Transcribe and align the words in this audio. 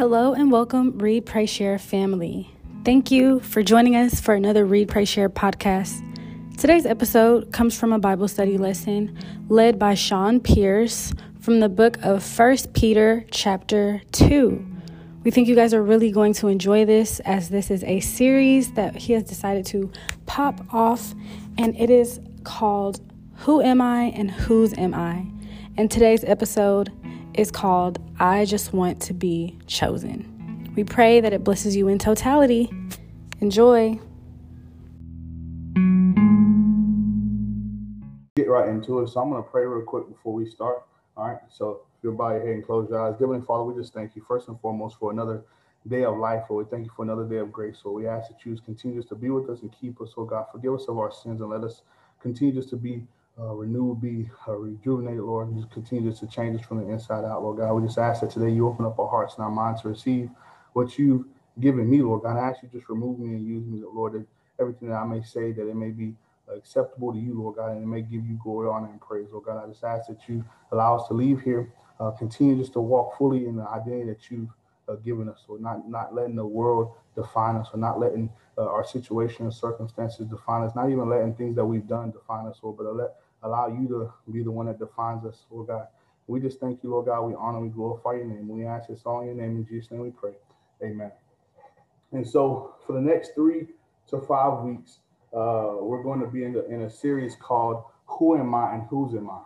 Hello 0.00 0.32
and 0.32 0.50
welcome, 0.50 0.96
Read, 0.96 1.26
Pray, 1.26 1.44
Share 1.44 1.78
family. 1.78 2.50
Thank 2.86 3.10
you 3.10 3.40
for 3.40 3.62
joining 3.62 3.96
us 3.96 4.18
for 4.18 4.32
another 4.32 4.64
Read, 4.64 4.88
Pray, 4.88 5.04
Share 5.04 5.28
podcast. 5.28 6.00
Today's 6.56 6.86
episode 6.86 7.52
comes 7.52 7.78
from 7.78 7.92
a 7.92 7.98
Bible 7.98 8.26
study 8.26 8.56
lesson 8.56 9.14
led 9.50 9.78
by 9.78 9.92
Sean 9.92 10.40
Pierce 10.40 11.12
from 11.40 11.60
the 11.60 11.68
book 11.68 11.98
of 12.02 12.22
First 12.22 12.72
Peter, 12.72 13.26
chapter 13.30 14.00
2. 14.12 14.66
We 15.22 15.30
think 15.30 15.48
you 15.48 15.54
guys 15.54 15.74
are 15.74 15.82
really 15.82 16.10
going 16.10 16.32
to 16.32 16.48
enjoy 16.48 16.86
this 16.86 17.20
as 17.26 17.50
this 17.50 17.70
is 17.70 17.84
a 17.84 18.00
series 18.00 18.72
that 18.72 18.96
he 18.96 19.12
has 19.12 19.22
decided 19.22 19.66
to 19.66 19.92
pop 20.24 20.64
off, 20.72 21.14
and 21.58 21.78
it 21.78 21.90
is 21.90 22.20
called 22.42 23.02
Who 23.40 23.60
Am 23.60 23.82
I 23.82 24.04
and 24.16 24.30
Whose 24.30 24.72
Am 24.78 24.94
I? 24.94 25.26
And 25.76 25.90
today's 25.90 26.24
episode 26.24 26.90
is 27.40 27.50
called 27.50 27.98
I 28.20 28.44
Just 28.44 28.74
Want 28.74 29.00
to 29.00 29.14
Be 29.14 29.58
Chosen. 29.66 30.72
We 30.76 30.84
pray 30.84 31.22
that 31.22 31.32
it 31.32 31.42
blesses 31.42 31.74
you 31.74 31.88
in 31.88 31.98
totality. 31.98 32.70
Enjoy. 33.40 33.98
Get 38.36 38.46
right 38.46 38.68
into 38.68 39.00
it. 39.00 39.08
So 39.08 39.22
I'm 39.22 39.30
going 39.30 39.42
to 39.42 39.48
pray 39.48 39.64
real 39.64 39.80
quick 39.86 40.06
before 40.06 40.34
we 40.34 40.44
start. 40.44 40.82
All 41.16 41.28
right. 41.28 41.38
So 41.48 41.80
if 41.96 42.04
you'll 42.04 42.12
bow 42.12 42.32
your 42.32 42.40
head 42.40 42.50
and 42.56 42.64
close 42.64 42.90
your 42.90 43.00
eyes. 43.00 43.18
Heavenly 43.18 43.40
Father, 43.40 43.64
we 43.64 43.74
just 43.74 43.94
thank 43.94 44.14
you 44.14 44.22
first 44.28 44.48
and 44.48 44.60
foremost 44.60 44.98
for 44.98 45.10
another 45.10 45.42
day 45.88 46.04
of 46.04 46.18
life. 46.18 46.42
Lord, 46.50 46.66
we 46.66 46.70
thank 46.70 46.84
you 46.84 46.92
for 46.94 47.04
another 47.04 47.24
day 47.24 47.38
of 47.38 47.50
grace. 47.50 47.78
So 47.82 47.90
we 47.90 48.06
ask 48.06 48.28
that 48.28 48.44
you 48.44 48.54
continue 48.66 49.02
to 49.02 49.14
be 49.14 49.30
with 49.30 49.48
us 49.48 49.62
and 49.62 49.74
keep 49.80 49.98
us. 50.02 50.12
Oh 50.14 50.26
God, 50.26 50.44
forgive 50.52 50.74
us 50.74 50.84
of 50.88 50.98
our 50.98 51.10
sins 51.10 51.40
and 51.40 51.48
let 51.48 51.64
us 51.64 51.80
continue 52.20 52.52
just 52.52 52.68
to 52.68 52.76
be 52.76 53.02
uh, 53.40 53.54
renewed, 53.54 54.00
be 54.00 54.30
uh, 54.46 54.52
rejuvenated, 54.52 55.20
Lord, 55.20 55.48
and 55.48 55.58
just 55.58 55.72
continue 55.72 56.12
to 56.12 56.26
change 56.26 56.60
us 56.60 56.66
from 56.66 56.78
the 56.84 56.92
inside 56.92 57.24
out, 57.24 57.42
Lord 57.42 57.58
God. 57.58 57.72
We 57.74 57.86
just 57.86 57.98
ask 57.98 58.20
that 58.20 58.30
today 58.30 58.50
you 58.50 58.68
open 58.68 58.84
up 58.84 58.98
our 58.98 59.08
hearts 59.08 59.34
and 59.36 59.44
our 59.44 59.50
minds 59.50 59.82
to 59.82 59.88
receive 59.88 60.30
what 60.74 60.98
you've 60.98 61.24
given 61.58 61.88
me, 61.90 62.02
Lord 62.02 62.22
God. 62.22 62.36
I 62.36 62.50
ask 62.50 62.62
you 62.62 62.68
just 62.68 62.88
remove 62.88 63.18
me 63.18 63.34
and 63.34 63.46
use 63.46 63.66
me, 63.66 63.82
Lord, 63.92 64.12
that 64.14 64.26
everything 64.60 64.88
that 64.90 64.96
I 64.96 65.04
may 65.06 65.22
say, 65.22 65.52
that 65.52 65.68
it 65.68 65.74
may 65.74 65.90
be 65.90 66.14
acceptable 66.54 67.12
to 67.12 67.18
you, 67.18 67.40
Lord 67.40 67.56
God, 67.56 67.72
and 67.72 67.82
it 67.82 67.86
may 67.86 68.02
give 68.02 68.26
you 68.26 68.38
glory, 68.42 68.68
honor, 68.68 68.88
and 68.90 69.00
praise, 69.00 69.28
Lord 69.32 69.44
God. 69.44 69.64
I 69.64 69.68
just 69.68 69.84
ask 69.84 70.08
that 70.08 70.28
you 70.28 70.44
allow 70.72 70.96
us 70.96 71.08
to 71.08 71.14
leave 71.14 71.40
here, 71.40 71.72
uh, 71.98 72.10
continue 72.12 72.56
just 72.56 72.74
to 72.74 72.80
walk 72.80 73.16
fully 73.16 73.46
in 73.46 73.56
the 73.56 73.68
identity 73.68 74.04
that 74.10 74.30
you've 74.30 74.50
uh, 74.88 74.96
given 74.96 75.28
us, 75.28 75.44
Lord, 75.48 75.62
not, 75.62 75.88
not 75.88 76.14
letting 76.14 76.36
the 76.36 76.44
world 76.46 76.92
define 77.14 77.56
us, 77.56 77.68
or 77.72 77.78
not 77.78 77.98
letting 78.00 78.30
uh, 78.58 78.66
our 78.66 78.84
situation 78.84 79.44
and 79.44 79.54
circumstances 79.54 80.26
define 80.26 80.62
us, 80.62 80.74
not 80.74 80.90
even 80.90 81.08
letting 81.08 81.34
things 81.34 81.56
that 81.56 81.64
we've 81.64 81.86
done 81.86 82.10
define 82.10 82.46
us, 82.46 82.58
Lord, 82.62 82.76
but 82.76 82.94
let 82.94 83.14
allow 83.42 83.68
you 83.68 83.88
to 83.88 84.12
be 84.32 84.42
the 84.42 84.50
one 84.50 84.66
that 84.66 84.78
defines 84.78 85.24
us, 85.24 85.44
Lord 85.50 85.68
God. 85.68 85.86
We 86.26 86.40
just 86.40 86.60
thank 86.60 86.82
you, 86.82 86.90
Lord 86.90 87.06
God. 87.06 87.22
We 87.22 87.34
honor, 87.34 87.60
we 87.60 87.68
glorify 87.68 88.14
your 88.14 88.26
name. 88.26 88.48
We 88.48 88.64
ask 88.64 88.88
this 88.88 89.02
all 89.04 89.20
in 89.22 89.26
your 89.26 89.36
name. 89.36 89.56
In 89.56 89.66
Jesus' 89.66 89.90
name 89.90 90.00
we 90.00 90.10
pray. 90.10 90.32
Amen. 90.82 91.10
And 92.12 92.26
so 92.26 92.74
for 92.86 92.92
the 92.92 93.00
next 93.00 93.34
three 93.34 93.66
to 94.08 94.20
five 94.20 94.62
weeks, 94.62 94.98
uh, 95.32 95.76
we're 95.80 96.02
going 96.02 96.20
to 96.20 96.26
be 96.26 96.44
in, 96.44 96.52
the, 96.52 96.66
in 96.66 96.82
a 96.82 96.90
series 96.90 97.36
called 97.40 97.84
Who 98.06 98.36
Am 98.36 98.54
I 98.54 98.74
and 98.74 98.82
Whose 98.88 99.14
Am 99.14 99.30
I? 99.30 99.40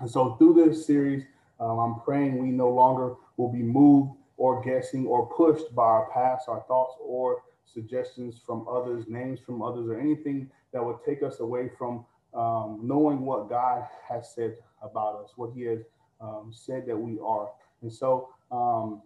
And 0.00 0.10
so 0.10 0.34
through 0.34 0.64
this 0.64 0.84
series, 0.86 1.24
um, 1.60 1.78
I'm 1.78 2.00
praying 2.00 2.38
we 2.38 2.50
no 2.50 2.68
longer 2.68 3.14
will 3.36 3.52
be 3.52 3.62
moved 3.62 4.12
or 4.36 4.62
guessing 4.62 5.06
or 5.06 5.26
pushed 5.26 5.74
by 5.74 5.84
our 5.84 6.10
past, 6.12 6.48
our 6.48 6.64
thoughts, 6.66 6.94
or 7.00 7.42
suggestions 7.64 8.40
from 8.44 8.66
others, 8.68 9.06
names 9.08 9.38
from 9.44 9.62
others, 9.62 9.88
or 9.88 9.98
anything 9.98 10.50
that 10.72 10.84
would 10.84 10.96
take 11.06 11.22
us 11.22 11.40
away 11.40 11.70
from 11.78 12.04
um, 12.34 12.80
knowing 12.82 13.20
what 13.20 13.48
God 13.48 13.86
has 14.08 14.32
said 14.34 14.56
about 14.82 15.22
us, 15.22 15.32
what 15.36 15.52
He 15.54 15.62
has 15.62 15.80
um, 16.20 16.52
said 16.52 16.86
that 16.86 16.96
we 16.96 17.18
are. 17.20 17.48
And 17.82 17.92
so, 17.92 18.30
um, 18.50 19.02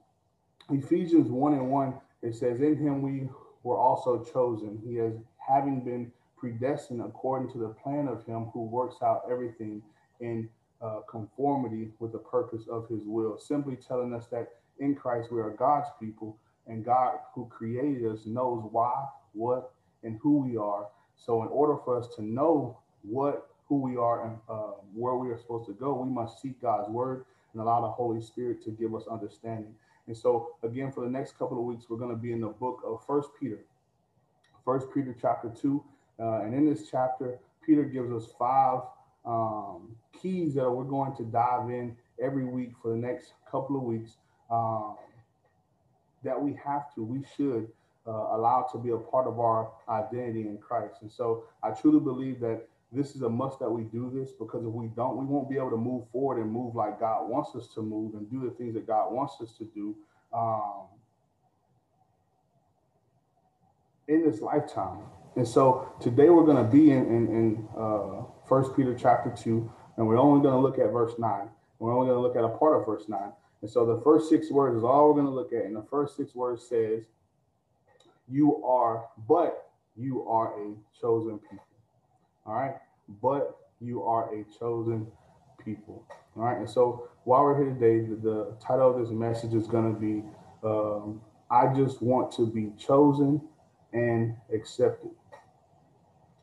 Ephesians 0.70 1.28
1 1.28 1.54
and 1.54 1.70
1, 1.70 1.94
it 2.22 2.34
says, 2.34 2.60
In 2.60 2.76
Him 2.76 3.02
we 3.02 3.28
were 3.62 3.76
also 3.76 4.24
chosen. 4.24 4.80
He 4.84 4.96
has, 4.96 5.14
having 5.36 5.80
been 5.80 6.12
predestined 6.36 7.02
according 7.02 7.50
to 7.52 7.58
the 7.58 7.68
plan 7.68 8.08
of 8.08 8.24
Him 8.24 8.46
who 8.52 8.64
works 8.64 8.96
out 9.02 9.22
everything 9.30 9.82
in 10.20 10.48
uh, 10.80 11.00
conformity 11.10 11.88
with 11.98 12.12
the 12.12 12.18
purpose 12.18 12.62
of 12.70 12.88
His 12.88 13.02
will, 13.04 13.38
simply 13.38 13.76
telling 13.76 14.14
us 14.14 14.26
that 14.30 14.48
in 14.78 14.94
Christ 14.94 15.32
we 15.32 15.40
are 15.40 15.50
God's 15.50 15.88
people, 16.00 16.36
and 16.66 16.84
God 16.84 17.14
who 17.34 17.46
created 17.46 18.04
us 18.06 18.26
knows 18.26 18.62
why, 18.70 19.06
what, 19.32 19.72
and 20.02 20.18
who 20.22 20.38
we 20.38 20.56
are. 20.56 20.86
So, 21.16 21.42
in 21.42 21.48
order 21.48 21.76
for 21.84 21.98
us 21.98 22.14
to 22.16 22.22
know 22.22 22.78
what 23.02 23.48
who 23.68 23.80
we 23.80 23.96
are 23.96 24.26
and 24.26 24.38
uh, 24.48 24.72
where 24.94 25.14
we 25.14 25.28
are 25.28 25.38
supposed 25.38 25.66
to 25.66 25.74
go, 25.74 25.94
we 25.94 26.10
must 26.10 26.40
seek 26.40 26.60
God's 26.60 26.88
word 26.88 27.24
and 27.52 27.62
allow 27.62 27.80
the 27.80 27.88
Holy 27.88 28.20
Spirit 28.20 28.64
to 28.64 28.70
give 28.70 28.94
us 28.94 29.04
understanding. 29.10 29.74
And 30.06 30.16
so, 30.16 30.52
again, 30.62 30.90
for 30.90 31.04
the 31.04 31.10
next 31.10 31.38
couple 31.38 31.58
of 31.58 31.64
weeks, 31.64 31.84
we're 31.88 31.98
going 31.98 32.10
to 32.10 32.16
be 32.16 32.32
in 32.32 32.40
the 32.40 32.48
book 32.48 32.80
of 32.86 33.04
First 33.06 33.28
Peter, 33.38 33.58
First 34.64 34.86
Peter 34.94 35.14
chapter 35.20 35.50
two, 35.50 35.84
uh, 36.18 36.40
and 36.40 36.54
in 36.54 36.66
this 36.66 36.88
chapter, 36.90 37.38
Peter 37.64 37.84
gives 37.84 38.10
us 38.10 38.32
five 38.38 38.80
um, 39.26 39.94
keys 40.18 40.54
that 40.54 40.68
we're 40.70 40.84
going 40.84 41.14
to 41.16 41.24
dive 41.24 41.68
in 41.68 41.94
every 42.22 42.46
week 42.46 42.72
for 42.80 42.90
the 42.90 42.96
next 42.96 43.34
couple 43.50 43.76
of 43.76 43.82
weeks. 43.82 44.12
Um, 44.50 44.96
that 46.24 46.40
we 46.40 46.58
have 46.64 46.92
to, 46.94 47.04
we 47.04 47.22
should 47.36 47.68
uh, 48.06 48.10
allow 48.10 48.66
to 48.72 48.78
be 48.78 48.90
a 48.90 48.96
part 48.96 49.26
of 49.26 49.38
our 49.38 49.70
identity 49.88 50.40
in 50.40 50.58
Christ. 50.58 50.96
And 51.02 51.12
so, 51.12 51.44
I 51.62 51.70
truly 51.70 52.00
believe 52.00 52.40
that 52.40 52.66
this 52.90 53.14
is 53.14 53.22
a 53.22 53.28
must 53.28 53.58
that 53.58 53.70
we 53.70 53.82
do 53.82 54.10
this 54.14 54.32
because 54.32 54.64
if 54.64 54.70
we 54.70 54.86
don't, 54.88 55.18
we 55.18 55.26
won't 55.26 55.50
be 55.50 55.56
able 55.56 55.70
to 55.70 55.76
move 55.76 56.04
forward 56.10 56.40
and 56.40 56.50
move 56.50 56.74
like 56.74 56.98
God 56.98 57.28
wants 57.28 57.54
us 57.54 57.68
to 57.74 57.82
move 57.82 58.14
and 58.14 58.30
do 58.30 58.40
the 58.40 58.50
things 58.56 58.74
that 58.74 58.86
God 58.86 59.12
wants 59.12 59.34
us 59.42 59.52
to 59.58 59.64
do 59.74 59.94
um, 60.32 60.86
in 64.08 64.24
this 64.24 64.40
lifetime. 64.40 65.00
And 65.36 65.46
so 65.46 65.92
today 66.00 66.30
we're 66.30 66.46
going 66.46 66.56
to 66.56 66.70
be 66.70 66.90
in 66.90 67.04
in, 67.06 67.28
in 67.28 67.68
uh, 67.78 68.22
First 68.48 68.74
Peter 68.74 68.96
chapter 68.98 69.30
two, 69.30 69.70
and 69.96 70.06
we're 70.08 70.18
only 70.18 70.42
going 70.42 70.54
to 70.54 70.60
look 70.60 70.78
at 70.78 70.90
verse 70.90 71.12
nine. 71.18 71.50
We're 71.78 71.94
only 71.94 72.08
going 72.08 72.16
to 72.18 72.22
look 72.22 72.36
at 72.36 72.44
a 72.44 72.58
part 72.58 72.80
of 72.80 72.86
verse 72.86 73.04
nine. 73.08 73.32
And 73.60 73.70
so 73.70 73.84
the 73.84 74.00
first 74.02 74.30
six 74.30 74.50
words 74.50 74.76
is 74.76 74.82
all 74.82 75.08
we're 75.08 75.20
going 75.20 75.26
to 75.26 75.32
look 75.32 75.52
at. 75.52 75.64
And 75.64 75.76
the 75.76 75.86
first 75.90 76.16
six 76.16 76.34
words 76.34 76.66
says, 76.66 77.04
"You 78.28 78.64
are, 78.64 79.04
but 79.28 79.70
you 79.94 80.26
are 80.26 80.58
a 80.58 80.74
chosen 80.98 81.38
people." 81.38 81.67
All 82.48 82.54
right. 82.54 82.74
But 83.22 83.58
you 83.78 84.02
are 84.04 84.34
a 84.34 84.44
chosen 84.58 85.06
people. 85.62 86.02
All 86.34 86.44
right. 86.44 86.56
And 86.56 86.68
so 86.68 87.08
while 87.24 87.44
we're 87.44 87.62
here 87.62 87.74
today, 87.74 88.08
the, 88.08 88.16
the 88.16 88.56
title 88.58 88.90
of 88.90 89.00
this 89.00 89.10
message 89.10 89.52
is 89.52 89.66
going 89.66 89.94
to 89.94 90.00
be 90.00 90.24
um, 90.64 91.20
I 91.50 91.72
just 91.74 92.02
want 92.02 92.32
to 92.32 92.46
be 92.46 92.72
chosen 92.78 93.40
and 93.92 94.34
accepted. 94.52 95.10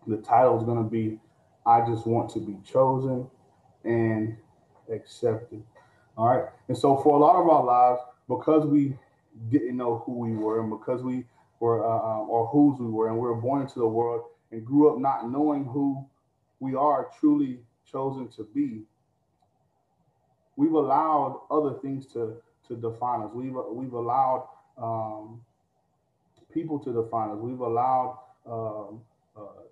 The 0.07 0.17
title 0.17 0.59
is 0.59 0.63
going 0.63 0.83
to 0.83 0.89
be 0.89 1.19
I 1.65 1.83
just 1.87 2.05
want 2.05 2.29
to 2.31 2.39
be 2.39 2.55
chosen 2.63 3.27
and 3.83 4.37
accepted. 4.91 5.63
All 6.17 6.29
right. 6.29 6.49
And 6.67 6.77
so 6.77 6.97
for 6.97 7.15
a 7.15 7.19
lot 7.19 7.35
of 7.35 7.49
our 7.49 7.65
lives, 7.65 8.01
because 8.27 8.67
we 8.67 8.95
didn't 9.49 9.75
know 9.75 10.03
who 10.05 10.19
we 10.19 10.33
were 10.33 10.61
and 10.61 10.69
because 10.69 11.01
we 11.01 11.25
were, 11.59 11.83
uh, 11.83 11.97
uh 11.97 12.25
or 12.25 12.45
whose 12.47 12.79
we 12.79 12.85
were, 12.85 13.07
and 13.07 13.17
we 13.17 13.21
were 13.21 13.35
born 13.35 13.63
into 13.63 13.79
the 13.79 13.87
world, 13.87 14.25
and 14.55 14.65
grew 14.65 14.89
up 14.89 14.99
not 14.99 15.29
knowing 15.29 15.65
who 15.65 16.05
we 16.61 16.75
are 16.75 17.09
truly 17.19 17.59
chosen 17.91 18.29
to 18.29 18.47
be, 18.55 18.83
we've 20.55 20.71
allowed 20.71 21.41
other 21.51 21.73
things 21.81 22.05
to 22.13 22.37
to 22.67 22.75
define 22.75 23.21
us. 23.21 23.31
We've 23.33 23.53
we've 23.69 23.93
allowed 23.93 24.47
um, 24.77 25.41
people 26.53 26.79
to 26.79 26.93
define 26.93 27.31
us. 27.31 27.37
We've 27.37 27.59
allowed 27.59 28.17
uh, 28.49 28.87
uh, 29.37 29.63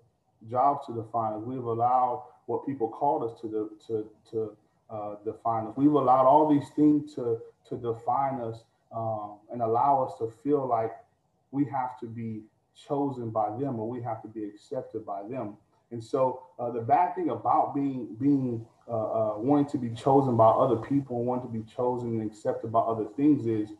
jobs 0.50 0.86
to 0.86 0.94
define 0.94 1.32
us. 1.32 1.42
We've 1.44 1.64
allowed 1.64 2.24
what 2.46 2.66
people 2.66 2.88
called 2.88 3.30
us 3.30 3.40
to 3.40 3.48
the, 3.48 3.70
to 3.86 4.10
to 4.32 4.56
uh, 4.90 5.14
define 5.24 5.66
us. 5.66 5.72
We've 5.76 5.92
allowed 5.92 6.26
all 6.26 6.48
these 6.48 6.68
things 6.76 7.14
to 7.14 7.38
to 7.70 7.76
define 7.76 8.40
us 8.42 8.64
um, 8.94 9.38
and 9.50 9.62
allow 9.62 10.04
us 10.04 10.18
to 10.18 10.30
feel 10.42 10.66
like 10.68 10.92
we 11.52 11.64
have 11.64 11.98
to 12.00 12.06
be 12.06 12.42
chosen 12.74 13.30
by 13.30 13.50
them 13.58 13.78
or 13.78 13.88
we 13.88 14.02
have 14.02 14.22
to 14.22 14.28
be 14.28 14.44
accepted 14.44 15.06
by 15.06 15.22
them. 15.28 15.56
And 15.90 16.02
so 16.02 16.42
uh, 16.58 16.70
the 16.70 16.80
bad 16.80 17.14
thing 17.14 17.30
about 17.30 17.74
being 17.74 18.16
being 18.20 18.66
uh, 18.88 18.92
uh, 18.92 19.34
wanting 19.38 19.70
to 19.70 19.78
be 19.78 19.94
chosen 19.94 20.36
by 20.36 20.48
other 20.48 20.76
people, 20.76 21.24
wanting 21.24 21.50
to 21.50 21.58
be 21.58 21.64
chosen 21.70 22.20
and 22.20 22.30
accepted 22.30 22.72
by 22.72 22.80
other 22.80 23.06
things 23.16 23.46
is 23.46 23.70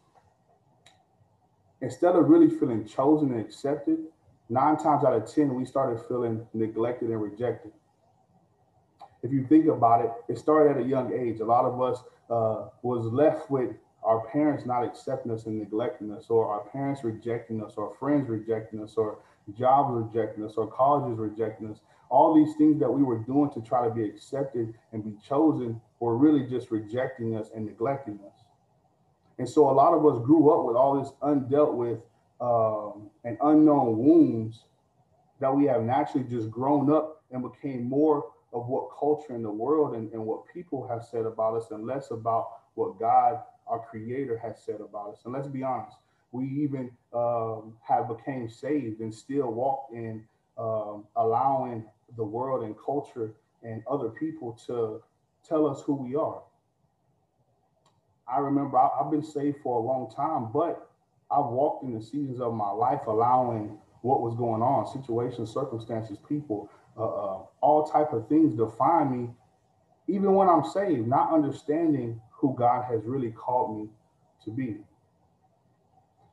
instead 1.80 2.14
of 2.14 2.28
really 2.28 2.48
feeling 2.48 2.86
chosen 2.86 3.32
and 3.32 3.40
accepted, 3.40 3.98
nine 4.48 4.76
times 4.76 5.04
out 5.04 5.12
of 5.12 5.32
ten 5.32 5.54
we 5.54 5.64
started 5.64 6.00
feeling 6.06 6.46
neglected 6.54 7.10
and 7.10 7.20
rejected. 7.20 7.72
If 9.22 9.32
you 9.32 9.46
think 9.46 9.66
about 9.66 10.04
it, 10.04 10.10
it 10.28 10.38
started 10.38 10.76
at 10.76 10.84
a 10.84 10.86
young 10.86 11.12
age. 11.12 11.40
A 11.40 11.44
lot 11.44 11.64
of 11.64 11.80
us 11.80 11.98
uh, 12.30 12.68
was 12.82 13.06
left 13.06 13.50
with 13.50 13.70
our 14.04 14.26
parents 14.28 14.66
not 14.66 14.84
accepting 14.84 15.32
us 15.32 15.46
and 15.46 15.58
neglecting 15.58 16.12
us, 16.12 16.26
or 16.28 16.46
our 16.46 16.68
parents 16.70 17.02
rejecting 17.04 17.62
us, 17.62 17.74
or 17.76 17.94
friends 17.98 18.28
rejecting 18.28 18.82
us, 18.82 18.94
or 18.96 19.18
jobs 19.58 19.92
rejecting 19.92 20.44
us, 20.44 20.54
or 20.56 20.66
colleges 20.66 21.18
rejecting 21.18 21.70
us. 21.70 21.80
All 22.10 22.34
these 22.34 22.54
things 22.56 22.78
that 22.80 22.90
we 22.90 23.02
were 23.02 23.18
doing 23.18 23.50
to 23.52 23.60
try 23.60 23.86
to 23.86 23.92
be 23.92 24.04
accepted 24.04 24.74
and 24.92 25.04
be 25.04 25.16
chosen 25.26 25.80
were 26.00 26.16
really 26.16 26.46
just 26.48 26.70
rejecting 26.70 27.36
us 27.36 27.50
and 27.54 27.64
neglecting 27.64 28.20
us. 28.26 28.44
And 29.38 29.48
so 29.48 29.68
a 29.68 29.72
lot 29.72 29.94
of 29.94 30.06
us 30.06 30.24
grew 30.24 30.50
up 30.52 30.64
with 30.66 30.76
all 30.76 31.02
this 31.02 31.12
undealt 31.22 31.74
with 31.74 31.98
um, 32.40 33.10
and 33.24 33.36
unknown 33.42 33.98
wounds 33.98 34.64
that 35.40 35.54
we 35.54 35.64
have 35.64 35.82
naturally 35.82 36.26
just 36.28 36.50
grown 36.50 36.92
up 36.92 37.22
and 37.32 37.42
became 37.42 37.88
more 37.88 38.24
of 38.52 38.68
what 38.68 38.88
culture 38.98 39.34
in 39.34 39.42
the 39.42 39.50
world 39.50 39.96
and, 39.96 40.12
and 40.12 40.24
what 40.24 40.42
people 40.52 40.86
have 40.86 41.04
said 41.04 41.26
about 41.26 41.56
us 41.56 41.70
and 41.70 41.86
less 41.86 42.10
about 42.10 42.48
what 42.74 42.98
God, 42.98 43.40
our 43.66 43.78
creator, 43.78 44.38
has 44.38 44.62
said 44.64 44.80
about 44.80 45.12
us. 45.12 45.20
And 45.24 45.32
let's 45.32 45.48
be 45.48 45.62
honest, 45.62 45.96
we 46.32 46.46
even 46.46 46.90
um, 47.12 47.74
have 47.82 48.08
became 48.08 48.48
saved 48.48 49.00
and 49.00 49.14
still 49.14 49.52
walk 49.52 49.86
in 49.92 50.24
um, 50.58 51.04
allowing 51.16 51.84
the 52.16 52.24
world 52.24 52.64
and 52.64 52.74
culture 52.84 53.34
and 53.62 53.82
other 53.90 54.08
people 54.08 54.58
to 54.66 55.02
tell 55.46 55.66
us 55.66 55.82
who 55.84 55.94
we 55.94 56.14
are. 56.14 56.42
I 58.26 58.38
remember 58.38 58.78
I, 58.78 58.88
I've 59.00 59.10
been 59.10 59.22
saved 59.22 59.58
for 59.62 59.78
a 59.78 59.82
long 59.82 60.12
time, 60.14 60.50
but 60.52 60.90
I've 61.30 61.46
walked 61.46 61.84
in 61.84 61.94
the 61.94 62.02
seasons 62.02 62.40
of 62.40 62.54
my 62.54 62.70
life 62.70 63.06
allowing 63.06 63.78
what 64.02 64.20
was 64.20 64.34
going 64.36 64.62
on, 64.62 64.86
situations, 64.86 65.52
circumstances, 65.52 66.18
people, 66.28 66.70
uh, 66.96 67.04
uh, 67.04 67.38
all 67.60 67.84
type 67.84 68.12
of 68.12 68.28
things 68.28 68.54
define 68.54 69.10
me, 69.10 69.28
even 70.06 70.34
when 70.34 70.48
I'm 70.48 70.64
saved, 70.64 71.08
not 71.08 71.32
understanding 71.32 72.20
who 72.36 72.54
God 72.56 72.84
has 72.90 73.04
really 73.04 73.30
called 73.30 73.78
me 73.78 73.88
to 74.44 74.50
be. 74.50 74.76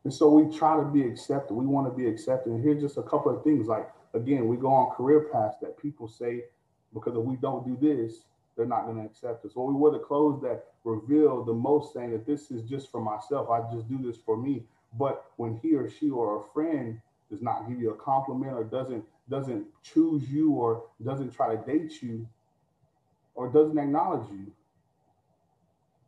And 0.03 0.13
so 0.13 0.29
we 0.29 0.55
try 0.55 0.77
to 0.77 0.83
be 0.83 1.03
accepted. 1.03 1.53
We 1.53 1.65
want 1.65 1.87
to 1.87 1.95
be 1.95 2.07
accepted. 2.07 2.51
And 2.51 2.63
here's 2.63 2.81
just 2.81 2.97
a 2.97 3.03
couple 3.03 3.35
of 3.35 3.43
things. 3.43 3.67
Like 3.67 3.89
again, 4.13 4.47
we 4.47 4.57
go 4.57 4.67
on 4.67 4.95
career 4.95 5.29
paths 5.31 5.57
that 5.61 5.77
people 5.77 6.07
say 6.07 6.45
because 6.93 7.15
if 7.15 7.23
we 7.23 7.35
don't 7.35 7.65
do 7.65 7.77
this, 7.79 8.23
they're 8.55 8.65
not 8.65 8.85
going 8.85 8.97
to 8.97 9.05
accept 9.05 9.45
us. 9.45 9.53
Or 9.55 9.67
we 9.67 9.73
wear 9.73 9.91
the 9.91 9.99
clothes 9.99 10.41
that 10.41 10.65
reveal 10.83 11.43
the 11.43 11.53
most, 11.53 11.93
saying 11.93 12.11
that 12.11 12.25
this 12.25 12.51
is 12.51 12.61
just 12.63 12.91
for 12.91 13.01
myself. 13.01 13.49
I 13.49 13.61
just 13.73 13.87
do 13.87 13.97
this 14.01 14.17
for 14.17 14.35
me. 14.35 14.63
But 14.97 15.25
when 15.37 15.57
he 15.63 15.75
or 15.75 15.89
she 15.89 16.09
or 16.09 16.41
a 16.41 16.43
friend 16.53 16.99
does 17.29 17.41
not 17.41 17.69
give 17.69 17.79
you 17.79 17.91
a 17.91 17.95
compliment 17.95 18.53
or 18.53 18.63
doesn't 18.63 19.05
doesn't 19.29 19.65
choose 19.83 20.29
you 20.29 20.51
or 20.51 20.83
doesn't 21.03 21.33
try 21.33 21.55
to 21.55 21.61
date 21.65 22.01
you 22.01 22.27
or 23.35 23.47
doesn't 23.47 23.77
acknowledge 23.77 24.29
you, 24.29 24.51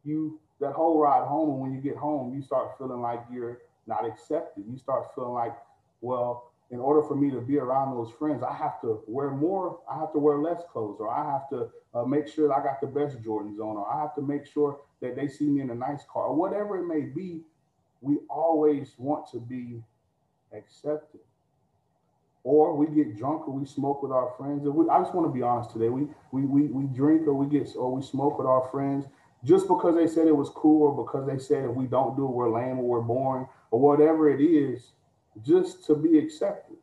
you 0.04 0.40
that 0.60 0.74
whole 0.74 1.00
ride 1.00 1.28
home 1.28 1.50
and 1.50 1.60
when 1.60 1.74
you 1.74 1.82
get 1.82 1.98
home, 1.98 2.34
you 2.34 2.42
start 2.42 2.78
feeling 2.78 3.02
like 3.02 3.24
you're 3.32 3.60
not 3.88 4.06
accepted. 4.06 4.64
You 4.70 4.78
start 4.78 5.14
feeling 5.16 5.34
like, 5.34 5.56
well, 6.02 6.52
in 6.72 6.80
order 6.80 7.04
for 7.04 7.16
me 7.16 7.30
to 7.30 7.42
be 7.42 7.58
around 7.58 7.96
those 7.96 8.12
friends, 8.18 8.42
I 8.44 8.54
have 8.54 8.82
to 8.82 9.02
wear 9.08 9.32
more, 9.32 9.80
I 9.90 10.00
have 10.00 10.12
to 10.14 10.20
wear 10.20 10.40
less 10.40 10.62
clothes, 10.72 10.98
or 11.00 11.10
I 11.10 11.32
have 11.32 11.50
to 11.50 11.70
uh, 11.94 12.04
make 12.06 12.28
sure 12.28 12.52
I 12.52 12.64
got 12.64 12.82
the 12.82 12.88
best 12.88 13.22
Jordans 13.22 13.60
on, 13.60 13.78
or 13.78 13.88
I 13.88 14.02
have 14.02 14.16
to 14.16 14.22
make 14.22 14.46
sure 14.46 14.80
that 15.02 15.16
they 15.16 15.28
see 15.28 15.46
me 15.46 15.62
in 15.62 15.70
a 15.70 15.76
nice 15.76 16.04
car, 16.12 16.26
or 16.26 16.36
whatever 16.36 16.78
it 16.78 16.88
may 16.88 17.02
be. 17.02 17.42
We 18.02 18.18
always 18.30 18.96
want 18.98 19.30
to 19.32 19.40
be 19.40 19.82
accepted. 20.52 21.22
Or 22.44 22.76
we 22.76 22.88
get 22.88 23.18
drunk 23.18 23.48
or 23.48 23.54
we 23.54 23.66
smoke 23.66 24.04
with 24.04 24.12
our 24.12 24.34
friends. 24.38 24.64
We, 24.64 24.90
I 24.90 25.00
just 25.00 25.16
want 25.16 25.28
to 25.28 25.34
be 25.34 25.42
honest 25.42 25.72
today. 25.72 25.88
We, 25.88 26.08
we 26.34 26.42
we 26.42 26.64
we 26.64 26.84
drink 26.94 27.26
or 27.26 27.34
we 27.34 27.46
get 27.48 27.70
or 27.78 27.90
we 27.96 28.02
smoke 28.02 28.38
with 28.38 28.48
our 28.48 28.68
friends 28.70 29.06
just 29.44 29.68
because 29.68 29.96
they 29.96 30.08
said 30.08 30.28
it 30.28 30.36
was 30.36 30.50
cool 30.50 30.84
or 30.84 31.04
because 31.04 31.28
they 31.28 31.38
said 31.38 31.66
if 31.66 31.76
we 31.76 31.86
don't 31.86 32.16
do 32.16 32.26
it, 32.26 32.32
we're 32.32 32.54
lame 32.54 32.80
or 32.80 32.84
we're 32.84 33.02
boring 33.02 33.48
or 33.72 33.80
whatever 33.80 34.30
it 34.30 34.42
is, 34.42 34.94
just 35.42 35.86
to 35.86 35.96
be 35.96 36.18
accepted. 36.18 36.78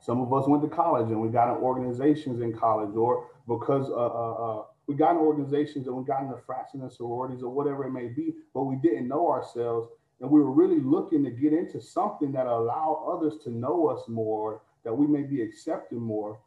Some 0.00 0.20
of 0.20 0.32
us 0.32 0.48
went 0.48 0.62
to 0.64 0.68
college 0.68 1.10
and 1.10 1.20
we 1.20 1.28
got 1.28 1.54
in 1.54 1.62
organizations 1.62 2.40
in 2.40 2.52
college, 2.52 2.96
or 2.96 3.28
because 3.46 3.88
uh, 3.88 3.94
uh, 3.94 4.32
uh, 4.32 4.64
we 4.88 4.96
got 4.96 5.12
in 5.12 5.18
organizations 5.18 5.86
and 5.86 5.94
we 5.94 6.04
got 6.04 6.22
into 6.22 6.36
frats 6.44 6.74
and 6.74 6.90
sororities 6.90 7.42
or 7.42 7.50
whatever 7.50 7.84
it 7.84 7.92
may 7.92 8.08
be, 8.08 8.34
but 8.52 8.64
we 8.64 8.76
didn't 8.76 9.06
know 9.06 9.30
ourselves. 9.30 9.88
And 10.20 10.30
we 10.30 10.40
were 10.40 10.50
really 10.50 10.80
looking 10.80 11.22
to 11.24 11.30
get 11.30 11.52
into 11.52 11.80
something 11.80 12.32
that 12.32 12.46
allow 12.46 13.08
others 13.12 13.42
to 13.44 13.50
know 13.50 13.88
us 13.88 14.08
more, 14.08 14.62
that 14.84 14.92
we 14.92 15.06
may 15.06 15.22
be 15.22 15.40
accepted 15.40 15.98
more, 15.98 16.40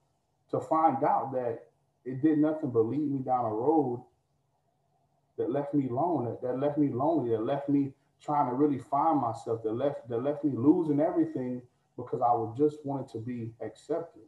to 0.52 0.60
find 0.60 1.04
out 1.04 1.32
that 1.34 1.68
it 2.04 2.22
did 2.22 2.38
nothing 2.38 2.72
but 2.72 2.86
lead 2.86 3.10
me 3.10 3.20
down 3.20 3.46
a 3.46 3.50
road 3.50 4.04
that 5.38 5.52
left 5.52 5.74
me 5.74 5.88
alone, 5.90 6.26
that, 6.26 6.42
that 6.42 6.60
left 6.60 6.78
me 6.78 6.90
lonely, 6.90 7.32
that 7.32 7.44
left 7.44 7.70
me 7.70 7.94
trying 8.22 8.50
to 8.50 8.56
really 8.56 8.80
find 8.80 9.20
myself, 9.20 9.62
that 9.64 9.74
left 9.74 10.08
that 10.10 10.24
left 10.24 10.44
me 10.44 10.52
losing 10.56 11.00
everything 11.00 11.62
because 11.98 12.22
I 12.22 12.32
was 12.32 12.56
just 12.58 12.78
wanted 12.86 13.08
to 13.10 13.20
be 13.20 13.52
accepted. 13.62 14.24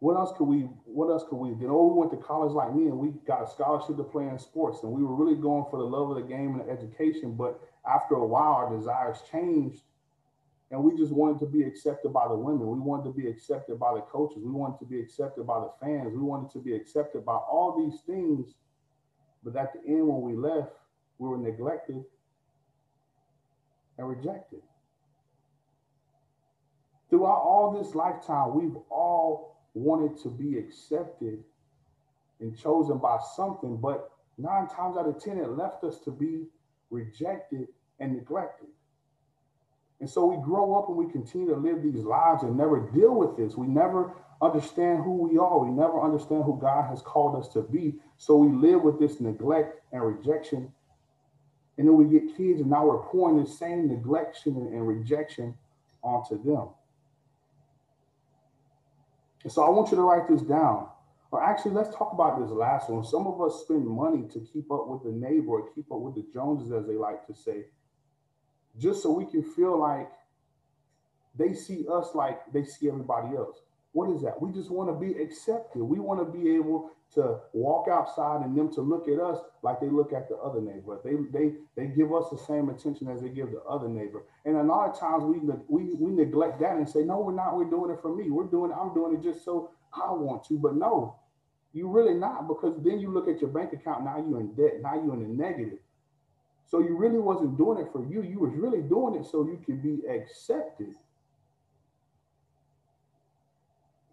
What 0.00 0.16
else 0.16 0.32
could 0.36 0.44
we 0.44 0.68
what 0.84 1.10
else 1.10 1.24
could 1.28 1.36
we 1.36 1.54
do? 1.54 1.68
Oh, 1.70 1.88
we 1.88 2.00
went 2.00 2.10
to 2.12 2.18
college 2.18 2.52
like 2.52 2.74
me 2.74 2.84
and 2.84 2.98
we 2.98 3.14
got 3.26 3.42
a 3.42 3.50
scholarship 3.50 3.96
to 3.96 4.04
play 4.04 4.28
in 4.28 4.38
sports 4.38 4.82
and 4.82 4.92
we 4.92 5.02
were 5.02 5.14
really 5.14 5.34
going 5.34 5.64
for 5.70 5.78
the 5.78 5.84
love 5.84 6.10
of 6.10 6.16
the 6.16 6.22
game 6.22 6.58
and 6.58 6.60
the 6.60 6.70
education, 6.70 7.34
but 7.34 7.60
after 7.88 8.14
a 8.14 8.26
while 8.26 8.52
our 8.52 8.76
desires 8.76 9.18
changed 9.30 9.82
and 10.70 10.82
we 10.82 10.96
just 10.96 11.12
wanted 11.12 11.38
to 11.40 11.46
be 11.46 11.62
accepted 11.62 12.12
by 12.12 12.26
the 12.26 12.34
women. 12.34 12.66
We 12.66 12.80
wanted 12.80 13.04
to 13.04 13.12
be 13.12 13.28
accepted 13.28 13.78
by 13.78 13.94
the 13.94 14.00
coaches. 14.00 14.42
We 14.42 14.50
wanted 14.50 14.78
to 14.80 14.84
be 14.84 15.00
accepted 15.00 15.46
by 15.46 15.60
the 15.60 15.70
fans. 15.80 16.12
We 16.12 16.22
wanted 16.22 16.50
to 16.52 16.58
be 16.58 16.74
accepted 16.74 17.24
by 17.24 17.36
all 17.36 17.76
these 17.78 18.00
things. 18.00 18.54
But 19.44 19.54
at 19.56 19.72
the 19.72 19.88
end, 19.88 20.08
when 20.08 20.22
we 20.22 20.34
left, 20.34 20.72
we 21.18 21.28
were 21.28 21.38
neglected 21.38 22.04
and 23.96 24.08
rejected. 24.08 24.60
Throughout 27.10 27.42
all 27.42 27.78
this 27.80 27.94
lifetime, 27.94 28.54
we've 28.54 28.76
all 28.90 29.62
wanted 29.74 30.20
to 30.22 30.28
be 30.28 30.58
accepted 30.58 31.44
and 32.40 32.58
chosen 32.58 32.98
by 32.98 33.18
something, 33.36 33.76
but 33.76 34.10
nine 34.36 34.66
times 34.66 34.96
out 34.96 35.08
of 35.08 35.22
10, 35.22 35.38
it 35.38 35.50
left 35.50 35.84
us 35.84 36.00
to 36.00 36.10
be 36.10 36.46
rejected 36.90 37.68
and 38.00 38.14
neglected. 38.14 38.68
And 40.00 40.08
so 40.08 40.26
we 40.26 40.36
grow 40.44 40.76
up 40.76 40.88
and 40.88 40.96
we 40.96 41.10
continue 41.10 41.48
to 41.48 41.56
live 41.56 41.82
these 41.82 42.04
lives 42.04 42.42
and 42.42 42.56
never 42.56 42.80
deal 42.92 43.14
with 43.14 43.36
this. 43.36 43.56
We 43.56 43.66
never 43.66 44.12
understand 44.42 45.02
who 45.02 45.14
we 45.14 45.38
are. 45.38 45.58
We 45.58 45.70
never 45.70 46.02
understand 46.02 46.44
who 46.44 46.58
God 46.60 46.88
has 46.90 47.00
called 47.00 47.36
us 47.36 47.48
to 47.54 47.62
be. 47.62 47.94
So 48.18 48.36
we 48.36 48.54
live 48.54 48.82
with 48.82 48.98
this 48.98 49.20
neglect 49.20 49.80
and 49.92 50.02
rejection. 50.02 50.70
And 51.78 51.86
then 51.86 51.96
we 51.96 52.06
get 52.06 52.36
kids, 52.36 52.60
and 52.60 52.70
now 52.70 52.86
we're 52.86 53.02
pouring 53.02 53.42
the 53.42 53.48
same 53.48 53.88
neglection 53.88 54.56
and 54.56 54.86
rejection 54.86 55.54
onto 56.02 56.42
them. 56.42 56.68
And 59.44 59.52
so 59.52 59.62
I 59.62 59.70
want 59.70 59.90
you 59.90 59.96
to 59.96 60.02
write 60.02 60.28
this 60.28 60.42
down. 60.42 60.88
Or 61.30 61.42
actually, 61.42 61.72
let's 61.72 61.94
talk 61.94 62.12
about 62.12 62.40
this 62.40 62.50
last 62.50 62.88
one. 62.88 63.04
Some 63.04 63.26
of 63.26 63.40
us 63.42 63.62
spend 63.62 63.86
money 63.86 64.26
to 64.32 64.40
keep 64.40 64.70
up 64.70 64.86
with 64.88 65.02
the 65.02 65.12
neighbor 65.12 65.52
or 65.52 65.68
keep 65.74 65.90
up 65.92 66.00
with 66.00 66.14
the 66.14 66.24
Joneses, 66.32 66.72
as 66.72 66.86
they 66.86 66.94
like 66.94 67.26
to 67.26 67.34
say 67.34 67.64
just 68.78 69.02
so 69.02 69.10
we 69.10 69.26
can 69.26 69.42
feel 69.42 69.78
like 69.78 70.10
they 71.38 71.54
see 71.54 71.84
us 71.90 72.14
like 72.14 72.40
they 72.52 72.64
see 72.64 72.88
everybody 72.88 73.36
else. 73.36 73.60
What 73.92 74.10
is 74.10 74.22
that? 74.22 74.40
We 74.40 74.52
just 74.52 74.70
want 74.70 74.90
to 74.90 74.94
be 74.94 75.20
accepted. 75.22 75.82
We 75.82 75.98
want 75.98 76.20
to 76.20 76.38
be 76.38 76.54
able 76.54 76.90
to 77.14 77.38
walk 77.52 77.88
outside 77.88 78.44
and 78.44 78.56
them 78.56 78.72
to 78.74 78.80
look 78.82 79.08
at 79.08 79.18
us 79.18 79.38
like 79.62 79.80
they 79.80 79.88
look 79.88 80.12
at 80.12 80.28
the 80.28 80.36
other 80.36 80.60
neighbor. 80.60 81.00
They 81.02 81.14
they 81.32 81.54
they 81.76 81.86
give 81.94 82.12
us 82.12 82.28
the 82.30 82.38
same 82.38 82.68
attention 82.68 83.08
as 83.08 83.22
they 83.22 83.28
give 83.28 83.50
the 83.52 83.62
other 83.62 83.88
neighbor. 83.88 84.24
And 84.44 84.56
a 84.56 84.62
lot 84.62 84.90
of 84.90 84.98
times 84.98 85.24
we 85.24 85.38
we 85.68 85.94
we 85.94 86.10
neglect 86.10 86.60
that 86.60 86.76
and 86.76 86.88
say, 86.88 87.04
no, 87.04 87.20
we're 87.20 87.34
not. 87.34 87.56
We're 87.56 87.70
doing 87.70 87.90
it 87.90 88.02
for 88.02 88.14
me. 88.14 88.30
We're 88.30 88.44
doing. 88.44 88.72
I'm 88.72 88.92
doing 88.92 89.14
it 89.14 89.22
just 89.22 89.44
so 89.44 89.70
I 89.94 90.12
want 90.12 90.44
to. 90.48 90.58
But 90.58 90.74
no, 90.74 91.16
you 91.72 91.88
really 91.88 92.14
not 92.14 92.48
because 92.48 92.76
then 92.82 93.00
you 93.00 93.10
look 93.12 93.28
at 93.28 93.40
your 93.40 93.50
bank 93.50 93.72
account. 93.72 94.04
Now 94.04 94.18
you're 94.18 94.40
in 94.40 94.54
debt. 94.54 94.82
Now 94.82 94.94
you're 94.94 95.14
in 95.14 95.22
the 95.22 95.42
negative. 95.42 95.78
So 96.68 96.80
you 96.80 96.96
really 96.96 97.18
wasn't 97.18 97.56
doing 97.56 97.78
it 97.78 97.92
for 97.92 98.04
you. 98.04 98.22
You 98.22 98.40
was 98.40 98.52
really 98.54 98.82
doing 98.82 99.14
it 99.14 99.26
so 99.26 99.44
you 99.44 99.60
could 99.64 99.82
be 99.82 100.02
accepted. 100.08 100.94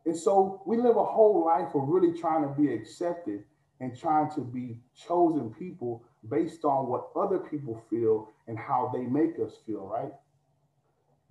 And 0.05 0.15
so 0.15 0.61
we 0.65 0.77
live 0.77 0.97
a 0.97 1.03
whole 1.03 1.45
life 1.45 1.73
of 1.73 1.87
really 1.87 2.17
trying 2.17 2.43
to 2.43 2.49
be 2.49 2.71
accepted 2.71 3.43
and 3.79 3.97
trying 3.97 4.29
to 4.35 4.41
be 4.41 4.77
chosen 4.95 5.53
people 5.57 6.03
based 6.29 6.63
on 6.63 6.87
what 6.87 7.09
other 7.15 7.39
people 7.39 7.81
feel 7.89 8.29
and 8.47 8.57
how 8.57 8.91
they 8.93 9.01
make 9.01 9.39
us 9.43 9.57
feel, 9.65 9.87
right? 9.87 10.11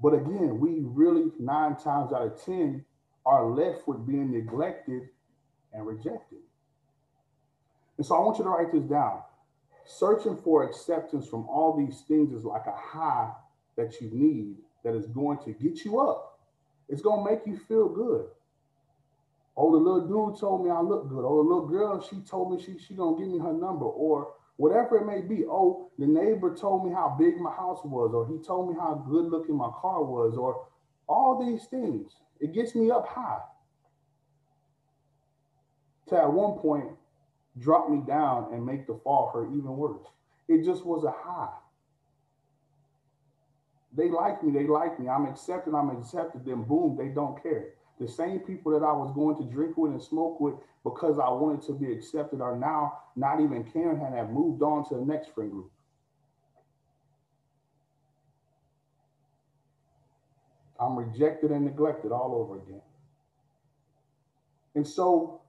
But 0.02 0.14
again, 0.14 0.58
we 0.58 0.80
really 0.82 1.30
nine 1.38 1.76
times 1.76 2.12
out 2.12 2.22
of 2.22 2.44
10 2.44 2.84
are 3.24 3.46
left 3.46 3.86
with 3.86 4.06
being 4.06 4.32
neglected 4.32 5.02
and 5.72 5.86
rejected. 5.86 6.40
And 7.96 8.04
so 8.04 8.16
I 8.16 8.20
want 8.20 8.38
you 8.38 8.44
to 8.44 8.50
write 8.50 8.72
this 8.72 8.84
down 8.84 9.22
searching 9.84 10.36
for 10.36 10.64
acceptance 10.64 11.26
from 11.26 11.48
all 11.48 11.76
these 11.76 12.02
things 12.08 12.32
is 12.32 12.44
like 12.44 12.66
a 12.66 12.76
high 12.76 13.30
that 13.76 14.00
you 14.00 14.10
need 14.12 14.56
that 14.84 14.94
is 14.94 15.06
going 15.06 15.38
to 15.38 15.52
get 15.52 15.84
you 15.84 16.00
up. 16.00 16.40
It's 16.88 17.02
going 17.02 17.24
to 17.24 17.30
make 17.30 17.46
you 17.46 17.58
feel 17.68 17.88
good. 17.88 18.26
Oh, 19.56 19.70
the 19.70 19.76
little 19.76 20.08
dude 20.08 20.40
told 20.40 20.64
me 20.64 20.70
I 20.70 20.80
look 20.80 21.08
good. 21.08 21.24
Oh, 21.24 21.42
the 21.42 21.48
little 21.48 21.68
girl, 21.68 22.00
she 22.00 22.20
told 22.20 22.52
me 22.52 22.62
she 22.62 22.78
she 22.78 22.94
gonna 22.94 23.18
give 23.18 23.28
me 23.28 23.38
her 23.38 23.52
number, 23.52 23.84
or 23.84 24.32
whatever 24.56 24.96
it 24.96 25.06
may 25.06 25.20
be. 25.20 25.44
Oh, 25.46 25.90
the 25.98 26.06
neighbor 26.06 26.54
told 26.54 26.86
me 26.86 26.92
how 26.92 27.16
big 27.18 27.38
my 27.38 27.52
house 27.52 27.80
was, 27.84 28.14
or 28.14 28.26
he 28.26 28.42
told 28.42 28.70
me 28.70 28.76
how 28.80 28.94
good 29.08 29.26
looking 29.26 29.56
my 29.56 29.70
car 29.80 30.02
was, 30.02 30.36
or 30.36 30.66
all 31.06 31.44
these 31.44 31.66
things. 31.66 32.12
It 32.40 32.54
gets 32.54 32.74
me 32.74 32.90
up 32.90 33.06
high. 33.06 33.40
To 36.08 36.16
at 36.16 36.32
one 36.32 36.58
point 36.58 36.88
drop 37.58 37.90
me 37.90 38.02
down 38.06 38.52
and 38.52 38.64
make 38.64 38.86
the 38.86 38.98
fall 39.04 39.30
hurt 39.32 39.48
even 39.48 39.76
worse. 39.76 40.06
It 40.48 40.64
just 40.64 40.84
was 40.84 41.04
a 41.04 41.10
high. 41.10 41.52
They 43.94 44.08
like 44.08 44.42
me, 44.42 44.52
they 44.52 44.66
like 44.66 44.98
me. 44.98 45.08
I'm 45.08 45.26
accepted, 45.26 45.74
I'm 45.74 45.90
accepted. 45.90 46.44
Then 46.44 46.62
boom, 46.62 46.96
they 46.98 47.08
don't 47.08 47.42
care. 47.42 47.74
The 48.00 48.08
same 48.08 48.40
people 48.40 48.72
that 48.72 48.84
I 48.84 48.92
was 48.92 49.12
going 49.14 49.36
to 49.36 49.44
drink 49.54 49.76
with 49.76 49.92
and 49.92 50.02
smoke 50.02 50.40
with 50.40 50.54
because 50.82 51.18
I 51.18 51.28
wanted 51.28 51.62
to 51.66 51.72
be 51.74 51.92
accepted 51.92 52.40
are 52.40 52.56
now 52.56 52.98
not 53.16 53.40
even 53.40 53.64
caring 53.64 54.00
and 54.00 54.14
have 54.14 54.30
moved 54.30 54.62
on 54.62 54.88
to 54.88 54.96
the 54.96 55.04
next 55.04 55.34
friend 55.34 55.50
group. 55.50 55.70
I'm 60.80 60.96
rejected 60.96 61.52
and 61.52 61.64
neglected 61.64 62.10
all 62.10 62.34
over 62.34 62.60
again. 62.60 62.82
And 64.74 64.86
so 64.86 65.41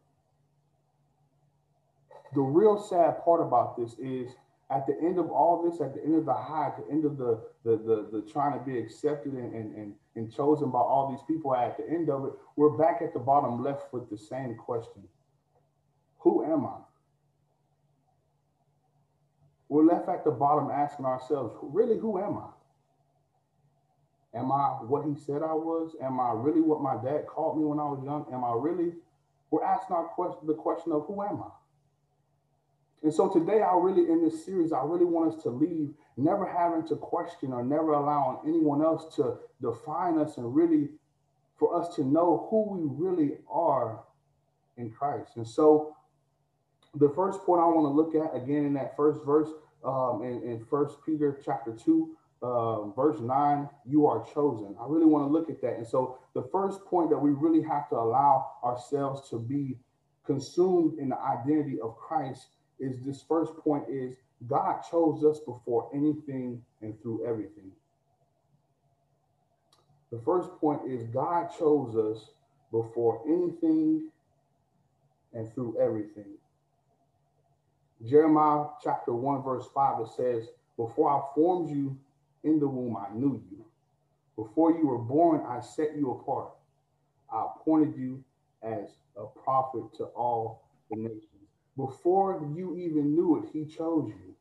the 2.34 2.42
real 2.42 2.80
sad 2.80 3.24
part 3.24 3.42
about 3.42 3.78
this 3.78 3.94
is 4.00 4.32
at 4.72 4.88
the 4.88 4.98
end 5.02 5.20
of 5.20 5.30
all 5.30 5.70
this, 5.70 5.82
at 5.82 5.94
the 5.94 6.04
end 6.04 6.16
of 6.16 6.26
the 6.26 6.34
high, 6.34 6.68
at 6.68 6.78
the 6.78 6.92
end 6.92 7.06
of 7.06 7.18
the 7.18 7.42
the 7.64 7.78
the, 7.78 8.08
the 8.12 8.32
trying 8.32 8.58
to 8.58 8.66
be 8.66 8.78
accepted 8.78 9.34
and, 9.34 9.54
and, 9.54 9.76
and, 9.76 9.94
and 10.16 10.34
chosen 10.34 10.72
by 10.72 10.80
all 10.80 11.12
these 11.12 11.24
people, 11.28 11.56
at 11.56 11.78
the 11.78 11.88
end 11.90 12.10
of 12.10 12.26
it, 12.26 12.34
we're 12.56 12.78
back 12.78 13.02
at 13.02 13.14
the 13.14 13.20
bottom 13.20 13.64
left 13.64 13.94
with 13.94 14.10
the 14.10 14.18
same 14.18 14.56
question. 14.56 15.04
Who 16.20 16.44
am 16.44 16.66
I? 16.66 16.78
We're 19.70 19.86
left 19.86 20.08
at 20.08 20.24
the 20.24 20.32
bottom 20.32 20.70
asking 20.72 21.06
ourselves, 21.06 21.56
really, 21.62 21.98
who 21.98 22.20
am 22.20 22.38
I? 22.38 24.38
Am 24.38 24.52
I 24.52 24.80
what 24.88 25.06
he 25.06 25.16
said 25.16 25.44
I 25.44 25.54
was? 25.54 25.96
Am 26.02 26.20
I 26.20 26.32
really 26.34 26.62
what 26.62 26.82
my 26.82 26.96
dad 27.04 27.28
called 27.28 27.58
me 27.58 27.66
when 27.66 27.80
I 27.80 27.86
was 27.86 28.04
young? 28.04 28.26
Am 28.34 28.44
I 28.44 28.54
really? 28.56 28.94
We're 29.52 29.64
asking 29.64 29.96
our 29.96 30.06
question, 30.06 30.48
the 30.48 30.56
question 30.56 30.92
of 30.92 31.06
who 31.06 31.22
am 31.22 31.44
I? 31.44 31.52
And 33.04 33.14
so 33.14 33.30
today, 33.30 33.62
I 33.62 33.76
really, 33.76 34.10
in 34.10 34.24
this 34.24 34.46
series, 34.46 34.72
I 34.72 34.82
really 34.84 35.06
want 35.06 35.36
us 35.36 35.44
to 35.44 35.50
leave 35.50 35.94
never 36.16 36.46
having 36.46 36.88
to 36.88 36.96
question 36.96 37.52
or 37.52 37.64
never 37.64 37.94
allowing 37.94 38.38
anyone 38.48 38.82
else 38.82 39.14
to 39.18 39.38
define 39.62 40.18
us 40.18 40.38
and 40.38 40.56
really 40.56 40.90
for 41.58 41.80
us 41.80 41.96
to 41.96 42.04
know 42.04 42.48
who 42.50 42.72
we 42.72 43.06
really 43.06 43.38
are 43.52 44.04
in 44.78 44.90
Christ. 44.90 45.36
And 45.36 45.48
so 45.48 45.96
the 46.96 47.10
first 47.10 47.42
point 47.42 47.62
I 47.62 47.66
want 47.66 47.86
to 47.86 47.90
look 47.90 48.16
at 48.16 48.36
again 48.36 48.66
in 48.66 48.74
that 48.76 48.96
first 48.96 49.24
verse 49.26 49.50
um, 49.84 50.22
in, 50.24 50.42
in 50.44 50.66
First 50.70 50.98
Peter 51.06 51.38
chapter 51.44 51.74
2, 51.74 52.16
uh, 52.42 52.88
verse 52.92 53.20
9, 53.20 53.70
you 53.86 54.08
are 54.08 54.26
chosen. 54.34 54.76
I 54.80 54.86
really 54.88 55.06
want 55.06 55.28
to 55.28 55.32
look 55.32 55.50
at 55.50 55.62
that. 55.62 55.76
And 55.76 55.86
so 55.86 56.20
the 56.34 56.44
first 56.52 56.86
point 56.86 57.10
that 57.10 57.18
we 57.18 57.32
really 57.32 57.62
have 57.64 57.90
to 57.90 57.96
allow 57.96 58.52
ourselves 58.64 59.30
to 59.30 59.40
be 59.40 59.78
consumed 60.26 61.00
in 61.00 61.10
the 61.10 61.20
identity 61.20 61.82
of 61.82 61.98
Christ 61.98 62.48
is 62.80 63.06
this 63.06 63.24
first 63.28 63.54
point 63.58 63.86
is 63.90 64.16
God 64.48 64.82
chose 64.90 65.24
us 65.24 65.40
before 65.40 65.90
anything 65.94 66.62
and 66.82 67.00
through 67.02 67.26
everything. 67.26 67.72
The 70.12 70.20
first 70.20 70.50
point 70.60 70.82
is 70.88 71.04
God 71.06 71.50
chose 71.58 71.96
us 71.96 72.30
before 72.72 73.22
anything 73.28 74.10
and 75.34 75.52
through 75.54 75.78
everything. 75.82 76.38
Jeremiah 78.06 78.66
chapter 78.84 79.14
1, 79.14 79.44
verse 79.44 79.66
5, 79.74 80.02
it 80.02 80.08
says, 80.16 80.50
Before 80.78 81.10
I 81.10 81.22
formed 81.36 81.70
you 81.70 81.98
in 82.44 82.60
the 82.60 82.68
womb, 82.68 82.98
I 82.98 83.14
knew 83.16 83.42
you. 83.50 83.66
Before 84.36 84.72
you 84.72 84.88
were 84.88 84.98
born, 84.98 85.42
I 85.48 85.62
set 85.62 85.96
you 85.96 86.12
apart. 86.12 86.50
I 87.32 87.46
appointed 87.56 87.96
you 87.98 88.24
as 88.62 88.90
a 89.18 89.26
prophet 89.26 89.84
to 89.98 90.06
all 90.06 90.64
the 90.90 90.98
nations. 90.98 91.33
Before 91.78 92.42
you 92.56 92.78
even 92.78 93.16
knew 93.16 93.44
it, 93.44 93.50
he 93.52 93.66
chose 93.66 94.08
you. 94.10 94.36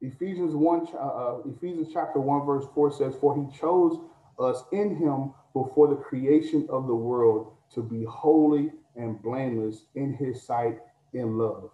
Ephesians 0.00 0.54
1, 0.54 0.88
uh, 0.94 0.96
uh, 0.96 1.38
Ephesians 1.46 1.88
chapter 1.92 2.20
1, 2.20 2.46
verse 2.46 2.64
4 2.74 2.92
says, 2.92 3.14
For 3.20 3.36
he 3.36 3.58
chose 3.58 3.98
us 4.38 4.64
in 4.72 4.96
him 4.96 5.32
before 5.52 5.88
the 5.88 5.96
creation 5.96 6.66
of 6.70 6.86
the 6.86 6.94
world 6.94 7.52
to 7.74 7.82
be 7.82 8.04
holy 8.04 8.70
and 8.96 9.20
blameless 9.22 9.84
in 9.94 10.14
his 10.14 10.42
sight 10.42 10.78
in 11.12 11.38
love. 11.38 11.70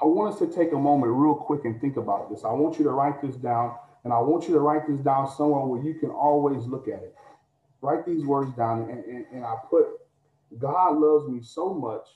I 0.00 0.06
want 0.06 0.34
us 0.34 0.40
to 0.40 0.46
take 0.46 0.72
a 0.72 0.78
moment 0.78 1.12
real 1.12 1.34
quick 1.34 1.64
and 1.64 1.80
think 1.80 1.96
about 1.96 2.30
this. 2.30 2.44
I 2.44 2.52
want 2.52 2.78
you 2.78 2.84
to 2.84 2.90
write 2.90 3.22
this 3.22 3.36
down, 3.36 3.76
and 4.02 4.12
I 4.12 4.18
want 4.18 4.48
you 4.48 4.54
to 4.54 4.60
write 4.60 4.88
this 4.88 4.98
down 5.00 5.30
somewhere 5.30 5.64
where 5.64 5.82
you 5.82 5.94
can 5.94 6.10
always 6.10 6.64
look 6.66 6.88
at 6.88 6.94
it. 6.94 7.14
Write 7.80 8.04
these 8.04 8.24
words 8.24 8.52
down, 8.54 8.90
and, 8.90 9.04
and, 9.04 9.26
and 9.32 9.44
I 9.44 9.54
put 9.70 9.93
God 10.58 10.98
loves 10.98 11.28
me 11.28 11.40
so 11.42 11.74
much 11.74 12.06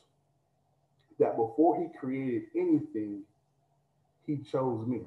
that 1.19 1.37
before 1.37 1.81
he 1.81 1.99
created 1.99 2.45
anything, 2.55 3.23
he 4.27 4.39
chose 4.39 4.87
me. 4.87 5.03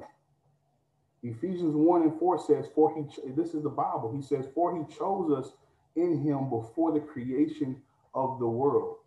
Ephesians 1.24 1.76
1 1.76 2.02
and 2.02 2.20
4 2.20 2.40
says, 2.40 2.66
For 2.74 2.94
he, 2.96 3.32
this 3.32 3.54
is 3.54 3.64
the 3.64 3.70
Bible, 3.70 4.12
he 4.14 4.22
says, 4.22 4.46
For 4.56 4.76
he 4.76 4.94
chose 4.94 5.32
us 5.32 5.54
in 5.96 6.22
him 6.24 6.50
before 6.50 6.92
the 6.92 7.00
creation 7.00 7.82
of 8.14 8.40
the 8.40 8.48
world. 8.48 8.98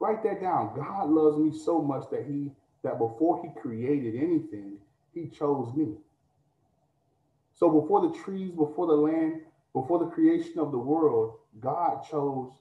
Write 0.00 0.22
that 0.22 0.40
down. 0.40 0.74
God 0.76 1.10
loves 1.10 1.38
me 1.38 1.56
so 1.56 1.82
much 1.82 2.04
that 2.10 2.24
he 2.26 2.50
that 2.84 2.98
before 2.98 3.42
he 3.42 3.60
created 3.60 4.14
anything, 4.14 4.74
he 5.12 5.26
chose 5.26 5.74
me. 5.74 5.94
So 7.54 7.68
before 7.68 8.08
the 8.08 8.16
trees, 8.16 8.52
before 8.52 8.86
the 8.86 8.92
land, 8.92 9.40
before 9.72 9.98
the 9.98 10.10
creation 10.10 10.58
of 10.58 10.72
the 10.72 10.78
world, 10.78 11.38
God 11.60 12.02
chose 12.08 12.52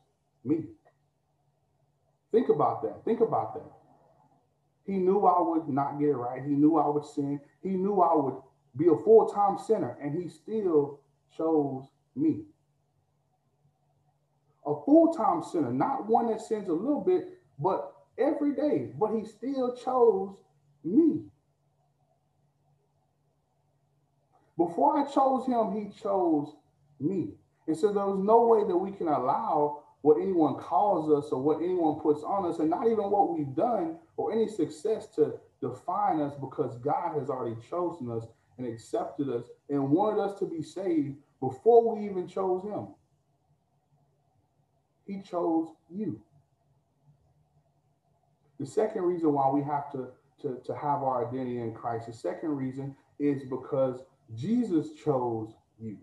me. 0.43 0.65
Think 2.31 2.49
about 2.49 2.81
that. 2.83 3.03
Think 3.05 3.21
about 3.21 3.53
that. 3.55 3.71
He 4.85 4.93
knew 4.93 5.25
I 5.25 5.41
would 5.41 5.67
not 5.67 5.99
get 5.99 6.09
it 6.09 6.15
right. 6.15 6.41
He 6.41 6.51
knew 6.51 6.77
I 6.77 6.87
would 6.87 7.05
sin. 7.05 7.39
He 7.61 7.69
knew 7.69 8.01
I 8.01 8.15
would 8.15 8.41
be 8.75 8.87
a 8.87 8.95
full 9.03 9.27
time 9.27 9.57
sinner, 9.57 9.97
and 10.01 10.13
he 10.13 10.29
still 10.29 10.99
chose 11.35 11.85
me. 12.15 12.43
A 14.65 14.73
full 14.85 15.13
time 15.13 15.43
sinner, 15.43 15.71
not 15.71 16.07
one 16.07 16.27
that 16.27 16.41
sins 16.41 16.67
a 16.69 16.73
little 16.73 17.01
bit, 17.01 17.39
but 17.59 17.93
every 18.17 18.53
day. 18.53 18.91
But 18.97 19.13
he 19.13 19.25
still 19.25 19.75
chose 19.75 20.35
me. 20.83 21.23
Before 24.57 24.97
I 24.97 25.05
chose 25.05 25.45
him, 25.45 25.71
he 25.71 25.89
chose 26.01 26.55
me. 26.99 27.29
And 27.67 27.77
so 27.77 27.87
there's 27.87 28.19
no 28.19 28.45
way 28.45 28.63
that 28.65 28.77
we 28.77 28.91
can 28.91 29.07
allow 29.07 29.83
what 30.01 30.21
anyone 30.21 30.55
calls 30.55 31.11
us 31.11 31.31
or 31.31 31.41
what 31.41 31.57
anyone 31.57 31.99
puts 31.99 32.23
on 32.23 32.45
us, 32.45 32.59
and 32.59 32.69
not 32.69 32.85
even 32.85 33.09
what 33.09 33.35
we've 33.37 33.55
done 33.55 33.97
or 34.15 34.31
any 34.31 34.47
success 34.47 35.07
to 35.15 35.33
define 35.59 36.21
us 36.21 36.33
because 36.39 36.77
God 36.77 37.17
has 37.19 37.29
already 37.29 37.57
chosen 37.69 38.11
us 38.11 38.25
and 38.57 38.67
accepted 38.67 39.29
us 39.29 39.45
and 39.69 39.89
wanted 39.89 40.21
us 40.21 40.37
to 40.39 40.45
be 40.45 40.61
saved 40.61 41.15
before 41.39 41.95
we 41.95 42.05
even 42.05 42.27
chose 42.27 42.63
Him. 42.63 42.87
He 45.05 45.21
chose 45.21 45.69
you. 45.89 46.21
The 48.59 48.65
second 48.65 49.03
reason 49.03 49.33
why 49.33 49.49
we 49.49 49.61
have 49.63 49.91
to, 49.91 50.07
to, 50.41 50.59
to 50.65 50.75
have 50.75 51.03
our 51.03 51.27
identity 51.27 51.59
in 51.59 51.73
Christ, 51.73 52.07
the 52.07 52.13
second 52.13 52.49
reason 52.49 52.95
is 53.19 53.43
because 53.43 54.03
Jesus 54.35 54.93
chose 55.03 55.53
you. 55.79 55.97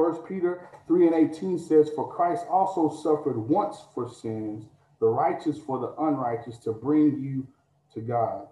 First 0.00 0.24
Peter 0.24 0.66
3 0.86 1.08
and 1.08 1.30
18 1.30 1.58
says, 1.58 1.90
For 1.94 2.10
Christ 2.10 2.46
also 2.48 2.88
suffered 2.88 3.36
once 3.36 3.84
for 3.94 4.08
sins, 4.08 4.64
the 4.98 5.06
righteous 5.06 5.58
for 5.58 5.78
the 5.78 5.92
unrighteous, 6.02 6.56
to 6.60 6.72
bring 6.72 7.20
you 7.20 7.46
to 7.92 8.00
God. 8.00 8.46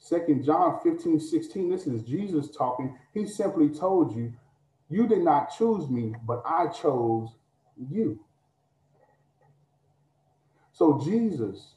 Second 0.00 0.44
John 0.44 0.80
15, 0.82 1.20
16, 1.20 1.70
this 1.70 1.86
is 1.86 2.02
Jesus 2.02 2.50
talking. 2.50 2.98
He 3.14 3.28
simply 3.28 3.68
told 3.68 4.16
you, 4.16 4.32
You 4.90 5.06
did 5.06 5.20
not 5.20 5.56
choose 5.56 5.88
me, 5.88 6.16
but 6.26 6.42
I 6.44 6.66
chose 6.66 7.28
you. 7.78 8.18
So 10.72 11.00
Jesus 11.04 11.74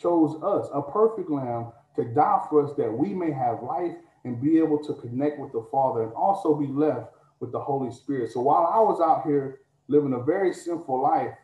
chose 0.00 0.40
us, 0.44 0.68
a 0.72 0.80
perfect 0.80 1.28
lamb, 1.28 1.72
to 1.96 2.04
die 2.04 2.46
for 2.48 2.64
us 2.64 2.76
that 2.76 2.92
we 2.92 3.14
may 3.14 3.32
have 3.32 3.64
life 3.64 3.96
and 4.22 4.40
be 4.40 4.58
able 4.58 4.78
to 4.84 4.94
connect 4.94 5.40
with 5.40 5.50
the 5.50 5.66
Father 5.72 6.04
and 6.04 6.12
also 6.12 6.54
be 6.54 6.68
left 6.68 7.14
with 7.40 7.52
the 7.52 7.60
Holy 7.60 7.90
Spirit. 7.92 8.32
So 8.32 8.40
while 8.40 8.66
I 8.66 8.80
was 8.80 9.00
out 9.00 9.26
here 9.26 9.60
living 9.88 10.12
a 10.12 10.22
very 10.22 10.52
sinful 10.52 11.00
life, 11.00 11.34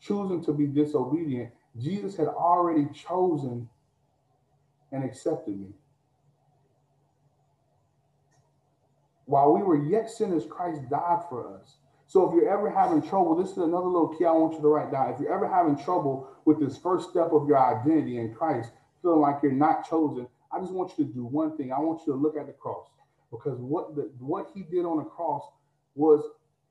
choosing 0.00 0.44
to 0.44 0.52
be 0.52 0.66
disobedient, 0.66 1.52
Jesus 1.80 2.16
had 2.16 2.28
already 2.28 2.86
chosen 2.92 3.68
and 4.92 5.04
accepted 5.04 5.58
me. 5.58 5.68
While 9.26 9.54
we 9.54 9.62
were 9.62 9.82
yet 9.82 10.10
sinners, 10.10 10.44
Christ 10.48 10.82
died 10.90 11.22
for 11.28 11.56
us. 11.56 11.76
So 12.06 12.28
if 12.28 12.34
you're 12.34 12.50
ever 12.50 12.70
having 12.70 13.02
trouble, 13.02 13.34
this 13.34 13.52
is 13.52 13.56
another 13.56 13.86
little 13.86 14.14
key 14.16 14.26
I 14.26 14.32
want 14.32 14.54
you 14.54 14.60
to 14.60 14.68
write 14.68 14.92
down. 14.92 15.10
If 15.10 15.20
you're 15.20 15.32
ever 15.32 15.48
having 15.48 15.82
trouble 15.82 16.28
with 16.44 16.60
this 16.60 16.76
first 16.76 17.10
step 17.10 17.32
of 17.32 17.48
your 17.48 17.58
identity 17.58 18.18
in 18.18 18.34
Christ, 18.34 18.70
feeling 19.00 19.20
like 19.20 19.38
you're 19.42 19.52
not 19.52 19.88
chosen, 19.88 20.28
I 20.52 20.60
just 20.60 20.72
want 20.72 20.92
you 20.96 21.06
to 21.06 21.12
do 21.12 21.24
one 21.24 21.56
thing. 21.56 21.72
I 21.72 21.80
want 21.80 22.02
you 22.06 22.12
to 22.12 22.18
look 22.18 22.36
at 22.36 22.46
the 22.46 22.52
cross 22.52 22.86
because 23.34 23.58
what 23.58 23.94
the 23.96 24.10
what 24.18 24.50
he 24.54 24.62
did 24.62 24.84
on 24.84 24.98
the 24.98 25.04
cross 25.04 25.42
was 25.94 26.22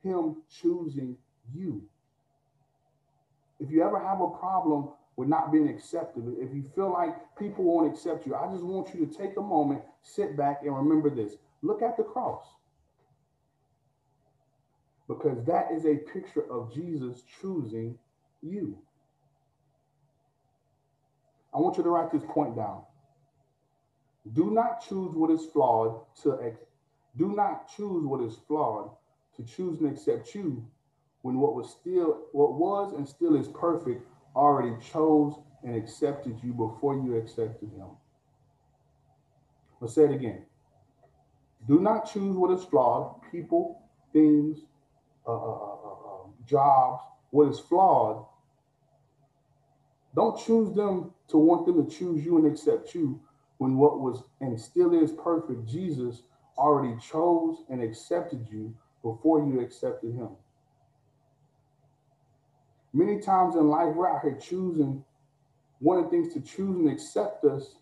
him 0.02 0.38
choosing 0.62 1.18
you. 1.54 1.84
If 3.60 3.70
you 3.72 3.84
ever 3.84 4.00
have 4.00 4.22
a 4.22 4.30
problem 4.30 4.90
with 5.16 5.28
not 5.28 5.52
being 5.52 5.70
accepted, 5.70 6.24
if 6.40 6.54
you 6.54 6.64
feel 6.76 6.92
like 6.92 7.16
people 7.38 7.64
won't 7.64 7.94
accept 7.94 8.26
you, 8.26 8.36
I 8.36 8.52
just 8.52 8.64
want 8.64 8.94
you 8.94 9.06
to 9.06 9.18
take 9.18 9.38
a 9.38 9.42
moment, 9.42 9.82
sit 10.02 10.36
back, 10.36 10.62
and 10.64 10.76
remember 10.76 11.10
this. 11.10 11.36
Look 11.62 11.82
at 11.82 11.98
the 11.98 12.04
cross. 12.04 12.44
Because 15.08 15.44
that 15.46 15.70
is 15.72 15.86
a 15.86 15.96
picture 15.96 16.50
of 16.50 16.74
Jesus 16.74 17.24
choosing 17.42 17.98
you. 18.42 18.78
I 21.54 21.60
want 21.60 21.78
you 21.78 21.84
to 21.84 21.90
write 21.90 22.12
this 22.12 22.24
point 22.28 22.56
down. 22.56 22.82
Do 24.32 24.52
not 24.52 24.88
choose 24.88 25.16
what 25.16 25.32
is 25.32 25.46
flawed 25.46 26.00
to 26.24 26.40
ex- 26.42 26.66
do 27.18 27.34
not 27.36 27.68
choose 27.68 28.06
what 28.06 28.22
is 28.22 28.38
flawed 28.48 28.92
to 29.36 29.44
choose 29.44 29.80
and 29.80 29.92
accept 29.92 30.34
you 30.34 30.66
when 31.22 31.38
what 31.40 31.56
was 31.56 31.70
still 31.70 32.28
what 32.32 32.54
was 32.54 32.94
and 32.94 33.08
still 33.08 33.36
is 33.36 33.48
perfect 33.50 34.08
already 34.36 34.76
chose 34.92 35.36
and 35.64 35.76
accepted 35.76 36.42
you 36.42 36.54
before 36.54 36.96
you 36.96 37.16
accepted 37.16 37.70
him. 37.70 37.88
Let's 39.80 39.96
say 39.96 40.04
it 40.06 40.12
again. 40.12 40.46
Do 41.68 41.80
not 41.80 42.12
choose 42.12 42.36
what 42.36 42.52
is 42.52 42.64
flawed, 42.64 43.22
people, 43.32 43.82
things, 44.12 44.60
uh, 45.26 45.32
uh, 45.32 45.36
uh, 45.36 45.76
uh 45.76 46.24
um, 46.24 46.34
jobs, 46.46 47.02
what 47.32 47.50
is 47.50 47.60
flawed. 47.60 48.26
Don't 50.16 50.38
choose 50.38 50.74
them 50.76 51.12
to 51.30 51.38
want 51.38 51.66
them 51.66 51.86
to 51.86 51.92
choose 51.92 52.24
you 52.26 52.38
and 52.38 52.46
accept 52.46 52.94
you 52.94 53.20
when 53.64 53.78
what 53.78 54.02
was 54.02 54.24
and 54.42 54.60
still 54.60 54.94
is 54.94 55.14
perfect, 55.14 55.66
Jesus 55.66 56.24
already 56.58 57.00
chose 57.00 57.64
and 57.70 57.82
accepted 57.82 58.46
you 58.52 58.76
before 59.02 59.40
you 59.40 59.62
accepted 59.62 60.14
him. 60.14 60.32
Many 62.92 63.22
times 63.22 63.56
in 63.56 63.70
life, 63.70 63.96
we're 63.96 64.10
out 64.10 64.22
here 64.22 64.38
choosing, 64.38 65.02
one 65.80 65.98
of 65.98 66.04
the 66.04 66.10
things 66.10 66.34
to 66.34 66.42
choose 66.42 66.78
and 66.78 66.92
accept 66.92 67.46
us, 67.46 67.78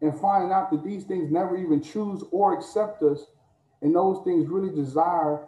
and 0.00 0.18
finding 0.18 0.50
out 0.50 0.72
that 0.72 0.82
these 0.82 1.04
things 1.04 1.30
never 1.30 1.56
even 1.56 1.80
choose 1.80 2.24
or 2.32 2.58
accept 2.58 3.00
us, 3.04 3.26
and 3.80 3.94
those 3.94 4.24
things 4.24 4.48
really 4.48 4.74
desire 4.74 5.46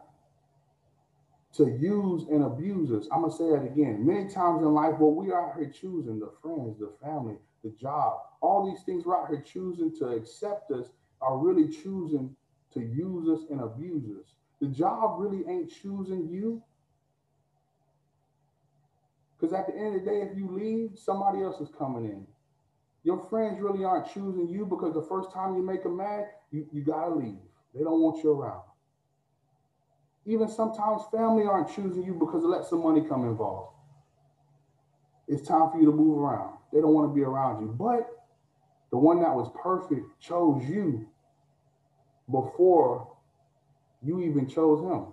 to 1.56 1.70
use 1.78 2.24
and 2.30 2.44
abuse 2.44 2.90
us. 2.90 3.08
I'm 3.12 3.22
gonna 3.22 3.32
say 3.32 3.50
that 3.50 3.64
again. 3.64 4.04
Many 4.06 4.28
times 4.28 4.62
in 4.62 4.72
life, 4.74 4.98
what 4.98 5.14
we 5.16 5.30
are 5.32 5.54
here 5.56 5.70
choosing, 5.70 6.18
the 6.18 6.30
friends, 6.42 6.78
the 6.78 6.92
family, 7.02 7.36
the 7.64 7.70
job, 7.70 8.18
all 8.40 8.70
these 8.70 8.82
things 8.84 9.04
we're 9.04 9.16
out 9.16 9.28
here 9.28 9.42
choosing 9.42 9.94
to 9.96 10.08
accept 10.08 10.70
us 10.70 10.90
are 11.20 11.38
really 11.38 11.68
choosing 11.68 12.34
to 12.74 12.80
use 12.80 13.28
us 13.28 13.46
and 13.50 13.60
abuse 13.60 14.04
us. 14.20 14.34
The 14.60 14.68
job 14.68 15.18
really 15.18 15.44
ain't 15.48 15.70
choosing 15.70 16.28
you. 16.28 16.62
Because 19.38 19.52
at 19.52 19.66
the 19.66 19.76
end 19.76 19.96
of 19.96 20.04
the 20.04 20.10
day, 20.10 20.22
if 20.22 20.36
you 20.36 20.50
leave, 20.50 20.98
somebody 20.98 21.42
else 21.42 21.60
is 21.60 21.68
coming 21.76 22.04
in. 22.04 22.26
Your 23.04 23.18
friends 23.28 23.60
really 23.60 23.84
aren't 23.84 24.12
choosing 24.12 24.48
you 24.48 24.66
because 24.66 24.94
the 24.94 25.02
first 25.02 25.30
time 25.32 25.54
you 25.54 25.62
make 25.62 25.82
them 25.82 25.96
mad, 25.96 26.24
you, 26.50 26.66
you 26.72 26.82
gotta 26.82 27.14
leave. 27.14 27.38
They 27.74 27.84
don't 27.84 28.00
want 28.00 28.22
you 28.24 28.32
around. 28.32 28.62
Even 30.26 30.48
sometimes 30.48 31.02
family 31.10 31.44
aren't 31.44 31.74
choosing 31.74 32.02
you 32.02 32.14
because 32.14 32.42
they 32.42 32.48
let 32.48 32.66
some 32.66 32.82
money 32.82 33.00
come 33.00 33.24
involved. 33.24 33.76
It's 35.28 35.46
time 35.46 35.70
for 35.70 35.78
you 35.78 35.86
to 35.86 35.92
move 35.92 36.18
around. 36.18 36.58
They 36.72 36.80
don't 36.80 36.92
want 36.94 37.10
to 37.10 37.14
be 37.14 37.22
around 37.22 37.62
you. 37.62 37.68
But 37.68 38.08
the 38.90 38.98
one 38.98 39.20
that 39.20 39.34
was 39.34 39.50
perfect 39.60 40.20
chose 40.20 40.62
you 40.68 41.08
before 42.30 43.08
you 44.02 44.20
even 44.20 44.48
chose 44.48 44.80
him. 44.82 45.12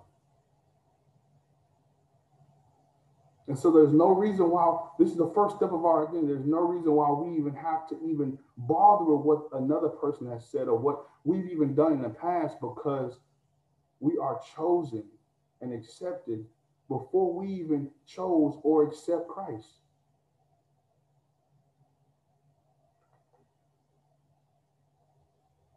And 3.47 3.59
so 3.59 3.71
there's 3.71 3.93
no 3.93 4.09
reason 4.09 4.49
why 4.49 4.79
this 4.97 5.09
is 5.09 5.17
the 5.17 5.31
first 5.35 5.57
step 5.57 5.73
of 5.73 5.85
our 5.85 6.07
identity. 6.07 6.27
There's 6.33 6.45
no 6.45 6.61
reason 6.61 6.93
why 6.93 7.11
we 7.11 7.37
even 7.37 7.53
have 7.55 7.87
to 7.89 7.95
even 8.03 8.37
bother 8.57 9.03
with 9.03 9.25
what 9.25 9.61
another 9.61 9.89
person 9.89 10.29
has 10.31 10.45
said 10.49 10.67
or 10.67 10.77
what 10.77 11.05
we've 11.25 11.47
even 11.51 11.75
done 11.75 11.93
in 11.93 12.01
the 12.01 12.09
past 12.09 12.57
because 12.61 13.19
we 14.03 14.17
are 14.17 14.37
chosen 14.53 15.05
and 15.61 15.73
accepted 15.73 16.45
before 16.89 17.33
we 17.33 17.47
even 17.47 17.89
chose 18.05 18.59
or 18.61 18.83
accept 18.83 19.29
Christ. 19.29 19.79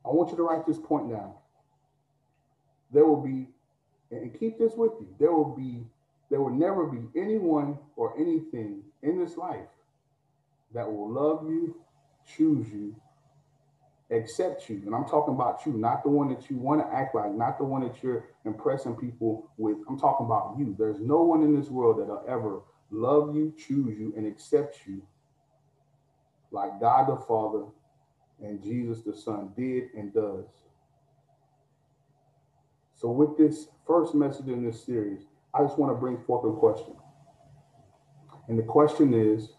I 0.04 0.08
want 0.08 0.30
you 0.30 0.36
to 0.38 0.42
write 0.42 0.66
this 0.66 0.78
point 0.78 1.08
down. 1.10 1.34
There 2.92 3.04
will 3.04 3.22
be, 3.22 3.48
and 4.10 4.36
keep 4.36 4.58
this 4.58 4.72
with 4.74 4.92
you, 5.00 5.06
there 5.20 5.32
will 5.32 5.54
be, 5.54 5.86
there 6.28 6.40
will 6.40 6.50
never 6.50 6.86
be 6.86 7.06
anyone 7.14 7.78
or 7.94 8.18
anything 8.18 8.82
in 9.02 9.22
this 9.22 9.36
life 9.36 9.68
that 10.74 10.92
will 10.92 11.12
love 11.12 11.48
you, 11.48 11.76
choose 12.36 12.66
you, 12.72 12.96
accept 14.10 14.68
you. 14.68 14.82
And 14.86 14.94
I'm 14.94 15.04
talking 15.04 15.34
about 15.34 15.66
you, 15.66 15.72
not 15.72 16.02
the 16.02 16.10
one 16.10 16.28
that 16.28 16.48
you 16.48 16.56
want 16.56 16.80
to 16.80 16.96
act 16.96 17.14
like, 17.14 17.32
not 17.32 17.58
the 17.58 17.64
one 17.64 17.82
that 17.82 18.02
you're 18.02 18.26
impressing 18.44 18.94
people 18.94 19.50
with. 19.56 19.78
I'm 19.88 19.98
talking 19.98 20.26
about 20.26 20.54
you. 20.58 20.74
There's 20.78 21.00
no 21.00 21.22
one 21.22 21.42
in 21.42 21.58
this 21.58 21.68
world 21.68 22.00
that'll 22.00 22.24
ever 22.28 22.60
love 22.90 23.34
you, 23.34 23.52
choose 23.56 23.98
you, 23.98 24.14
and 24.16 24.26
accept 24.26 24.80
you 24.86 25.02
like 26.52 26.80
God 26.80 27.08
the 27.08 27.16
Father 27.16 27.64
and 28.42 28.62
Jesus 28.62 29.02
the 29.02 29.14
Son 29.14 29.50
did 29.56 29.84
and 29.96 30.12
does. 30.12 30.46
So, 32.94 33.10
with 33.10 33.36
this 33.36 33.68
first 33.86 34.14
message 34.14 34.48
in 34.48 34.64
this 34.64 34.82
series, 34.84 35.22
I 35.52 35.62
just 35.62 35.78
want 35.78 35.92
to 35.92 35.96
bring 35.96 36.18
forth 36.24 36.44
a 36.44 36.58
question. 36.58 36.94
And 38.48 38.58
the 38.58 38.62
question 38.62 39.12
is 39.12 39.50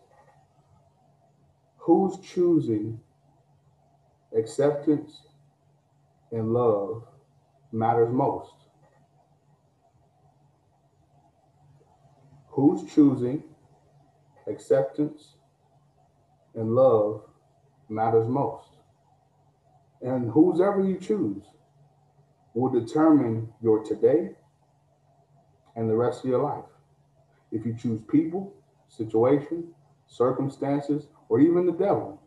who's 1.75 2.17
choosing 2.19 2.99
acceptance 4.35 5.21
and 6.31 6.53
love 6.53 7.03
matters 7.71 8.11
most? 8.11 8.53
Who's 12.47 12.91
choosing 12.91 13.43
acceptance 14.47 15.33
and 16.55 16.73
love 16.73 17.21
matters 17.89 18.27
most. 18.27 18.69
And 20.01 20.29
who's 20.31 20.59
ever 20.59 20.83
you 20.83 20.97
choose 20.97 21.43
will 22.53 22.69
determine 22.69 23.49
your 23.61 23.83
today 23.83 24.31
and 25.75 25.89
the 25.89 25.95
rest 25.95 26.23
of 26.23 26.29
your 26.29 26.41
life. 26.41 26.65
If 27.51 27.65
you 27.65 27.75
choose 27.79 28.01
people, 28.01 28.53
situation, 28.89 29.69
circumstances, 30.07 31.07
or 31.29 31.39
even 31.39 31.65
the 31.65 31.71
devil, 31.71 32.21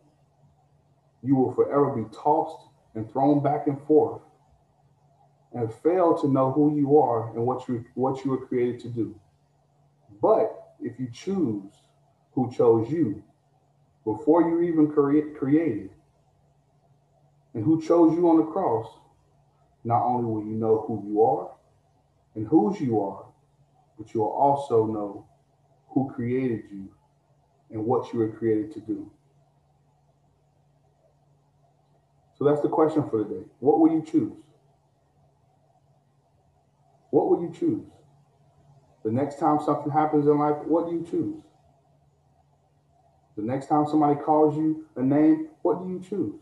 you 1.23 1.37
will 1.37 1.53
forever 1.53 1.95
be 1.95 2.05
tossed 2.15 2.69
and 2.95 3.11
thrown 3.11 3.43
back 3.43 3.67
and 3.67 3.81
forth 3.87 4.23
and 5.53 5.73
fail 5.73 6.17
to 6.21 6.29
know 6.29 6.53
who 6.53 6.77
you 6.77 6.99
are 6.99 7.31
and 7.35 7.45
what 7.45 7.69
you 7.69 7.85
what 7.95 8.25
you 8.25 8.31
were 8.31 8.47
created 8.47 8.81
to 8.81 8.89
do. 8.89 9.19
But 10.23 10.75
if 10.81 10.99
you 10.99 11.09
choose 11.13 11.73
who 12.33 12.53
chose 12.53 12.91
you, 12.91 13.23
before 14.05 14.43
you 14.43 14.63
even 14.63 14.91
create, 14.91 15.37
created 15.37 15.91
and 17.55 17.65
who 17.65 17.83
chose 17.83 18.15
you 18.15 18.29
on 18.29 18.39
the 18.39 18.45
cross, 18.45 18.87
not 19.85 20.05
only 20.05 20.25
will 20.25 20.45
you 20.45 20.57
know 20.57 20.85
who 20.87 21.05
you 21.09 21.23
are 21.23 21.51
and 22.35 22.47
whose 22.47 22.81
you 22.81 23.01
are, 23.01 23.25
but 23.99 24.15
you 24.15 24.21
will 24.21 24.33
also 24.33 24.87
know 24.87 25.27
who 25.89 26.11
created 26.15 26.63
you 26.71 26.89
and 27.71 27.85
what 27.85 28.13
you 28.13 28.21
were 28.21 28.29
created 28.29 28.73
to 28.73 28.81
do. 28.81 29.11
So 32.41 32.47
that's 32.47 32.63
the 32.63 32.71
question 32.71 33.05
for 33.11 33.23
today. 33.23 33.45
What 33.59 33.81
will 33.81 33.93
you 33.93 34.03
choose? 34.03 34.33
What 37.11 37.29
will 37.29 37.43
you 37.43 37.53
choose? 37.53 37.85
The 39.05 39.11
next 39.11 39.39
time 39.39 39.59
something 39.63 39.93
happens 39.93 40.27
in 40.27 40.39
life, 40.39 40.57
what 40.65 40.89
do 40.89 40.97
you 40.97 41.07
choose? 41.11 41.43
The 43.37 43.43
next 43.43 43.67
time 43.67 43.87
somebody 43.87 44.19
calls 44.19 44.57
you 44.57 44.87
a 44.97 45.03
name, 45.03 45.49
what 45.61 45.83
do 45.83 45.91
you 45.91 46.01
choose? 46.01 46.35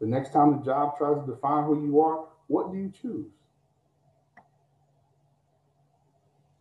The 0.00 0.06
next 0.06 0.32
time 0.32 0.58
the 0.58 0.64
job 0.64 0.96
tries 0.96 1.24
to 1.24 1.32
define 1.32 1.64
who 1.64 1.84
you 1.84 2.00
are, 2.00 2.26
what 2.46 2.70
do 2.70 2.78
you 2.78 2.92
choose? 3.02 3.26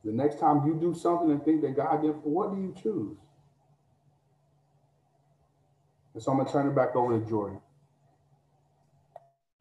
The 0.03 0.11
next 0.11 0.39
time 0.39 0.65
you 0.65 0.73
do 0.73 0.95
something 0.95 1.29
and 1.29 1.45
think 1.45 1.61
that 1.61 1.75
God 1.75 2.01
did, 2.01 2.15
what 2.23 2.51
do 2.51 2.59
you 2.59 2.73
choose? 2.81 3.15
And 6.13 6.23
so 6.23 6.31
I'm 6.31 6.37
gonna 6.37 6.51
turn 6.51 6.67
it 6.67 6.75
back 6.75 6.95
over 6.95 7.19
to 7.19 7.25
Jordan. 7.29 7.59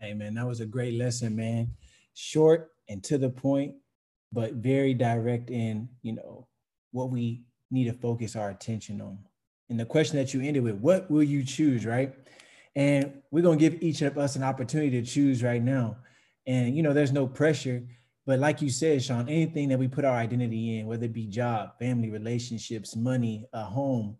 Hey 0.01 0.15
man, 0.15 0.35
that 0.35 0.47
was 0.47 0.61
a 0.61 0.67
great 0.67 0.95
lesson, 0.95 1.37
man. 1.37 1.73
Short 2.15 2.71
and 2.89 3.03
to 3.05 3.19
the 3.19 3.31
point, 3.31 3.75
but 4.33 4.55
very 4.55 4.95
direct 4.95 5.51
in 5.51 5.89
you 6.03 6.15
know 6.15 6.47
what 6.93 7.11
we 7.11 7.43
need 7.71 7.85
to 7.85 7.93
focus 7.93 8.37
our 8.37 8.51
attention 8.51 9.01
on. 9.01 9.19
And 9.69 9.79
the 9.79 9.85
question 9.85 10.17
that 10.17 10.33
you 10.33 10.41
ended 10.41 10.63
with, 10.63 10.77
what 10.77 11.11
will 11.11 11.23
you 11.23 11.45
choose, 11.45 11.85
right? 11.85 12.15
And 12.75 13.23
we're 13.31 13.43
to 13.43 13.57
give 13.57 13.83
each 13.83 14.03
of 14.03 14.17
us 14.17 14.37
an 14.37 14.43
opportunity 14.43 14.91
to 15.01 15.03
choose 15.03 15.43
right 15.43 15.63
now. 15.63 15.99
And 16.47 16.75
you 16.77 16.83
know, 16.83 16.95
there's 16.95 17.13
no 17.13 17.27
pressure. 17.27 17.83
But 18.25 18.39
like 18.39 18.63
you 18.63 18.71
said, 18.71 19.03
Sean, 19.03 19.29
anything 19.29 19.69
that 19.71 19.79
we 19.79 19.89
put 19.89 20.05
our 20.05 20.17
identity 20.17 20.79
in, 20.79 20.87
whether 20.87 21.07
it 21.07 21.13
be 21.13 21.27
job, 21.27 21.79
family, 21.79 22.11
relationships, 22.11 22.95
money, 22.95 23.47
a 23.53 23.65
home, 23.65 24.17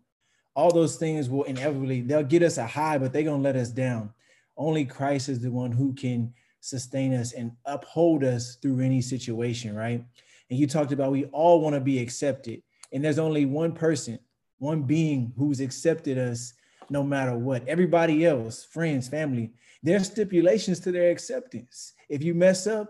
all 0.59 0.73
those 0.73 0.97
things 0.97 1.29
will 1.29 1.43
inevitably 1.43 2.01
they'll 2.01 2.21
get 2.21 2.43
us 2.43 2.57
a 2.57 2.67
high, 2.67 2.97
but 2.97 3.13
they're 3.13 3.23
gonna 3.23 3.41
let 3.41 3.55
us 3.55 3.69
down. 3.69 4.13
Only 4.57 4.83
Christ 4.83 5.29
is 5.29 5.39
the 5.39 5.49
one 5.49 5.71
who 5.71 5.93
can 5.93 6.33
sustain 6.59 7.13
us 7.13 7.31
and 7.31 7.53
uphold 7.65 8.25
us 8.25 8.55
through 8.55 8.81
any 8.81 8.99
situation, 9.01 9.73
right? 9.73 10.03
And 10.49 10.59
you 10.59 10.67
talked 10.67 10.91
about 10.91 11.13
we 11.13 11.25
all 11.25 11.61
want 11.61 11.75
to 11.75 11.79
be 11.79 11.99
accepted. 11.99 12.61
And 12.91 13.01
there's 13.01 13.19
only 13.19 13.45
one 13.45 13.71
person, 13.71 14.19
one 14.57 14.81
being 14.81 15.31
who's 15.37 15.61
accepted 15.61 16.17
us 16.17 16.53
no 16.89 17.03
matter 17.03 17.37
what. 17.37 17.65
Everybody 17.65 18.25
else, 18.25 18.65
friends, 18.65 19.07
family, 19.07 19.53
there's 19.81 20.07
stipulations 20.07 20.81
to 20.81 20.91
their 20.91 21.09
acceptance. 21.09 21.93
If 22.09 22.21
you 22.21 22.33
mess 22.33 22.67
up, 22.67 22.89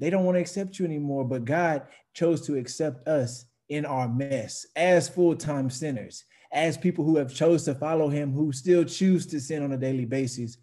they 0.00 0.10
don't 0.10 0.24
want 0.24 0.34
to 0.34 0.40
accept 0.40 0.80
you 0.80 0.84
anymore. 0.84 1.24
But 1.24 1.44
God 1.44 1.82
chose 2.12 2.44
to 2.46 2.56
accept 2.56 3.06
us 3.06 3.44
in 3.68 3.86
our 3.86 4.08
mess 4.08 4.66
as 4.74 5.08
full-time 5.08 5.70
sinners, 5.70 6.24
as 6.54 6.78
people 6.78 7.04
who 7.04 7.16
have 7.16 7.34
chose 7.34 7.64
to 7.64 7.74
follow 7.74 8.08
him, 8.08 8.32
who 8.32 8.52
still 8.52 8.84
choose 8.84 9.26
to 9.26 9.40
sin 9.40 9.62
on 9.62 9.72
a 9.72 9.76
daily 9.76 10.04
basis. 10.04 10.56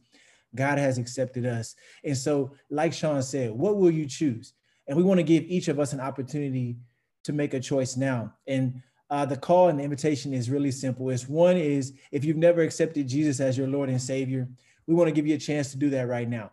God 0.55 0.77
has 0.77 0.97
accepted 0.97 1.45
us. 1.45 1.75
And 2.03 2.17
so, 2.17 2.51
like 2.69 2.93
Sean 2.93 3.21
said, 3.21 3.51
what 3.51 3.77
will 3.77 3.91
you 3.91 4.07
choose? 4.07 4.53
And 4.87 4.97
we 4.97 5.03
want 5.03 5.19
to 5.19 5.23
give 5.23 5.43
each 5.43 5.67
of 5.67 5.79
us 5.79 5.93
an 5.93 5.99
opportunity 5.99 6.77
to 7.25 7.33
make 7.33 7.53
a 7.53 7.59
choice 7.59 7.95
now. 7.97 8.33
And 8.47 8.81
uh, 9.09 9.25
the 9.25 9.37
call 9.37 9.67
and 9.67 9.79
the 9.79 9.83
invitation 9.83 10.33
is 10.33 10.49
really 10.49 10.71
simple. 10.71 11.09
It's 11.09 11.27
one 11.27 11.57
is 11.57 11.93
if 12.11 12.23
you've 12.23 12.37
never 12.37 12.61
accepted 12.61 13.07
Jesus 13.07 13.39
as 13.41 13.57
your 13.57 13.67
Lord 13.67 13.89
and 13.89 14.01
Savior, 14.01 14.47
we 14.87 14.95
want 14.95 15.09
to 15.09 15.13
give 15.13 15.27
you 15.27 15.35
a 15.35 15.39
chance 15.39 15.71
to 15.71 15.77
do 15.77 15.89
that 15.91 16.07
right 16.07 16.27
now. 16.27 16.51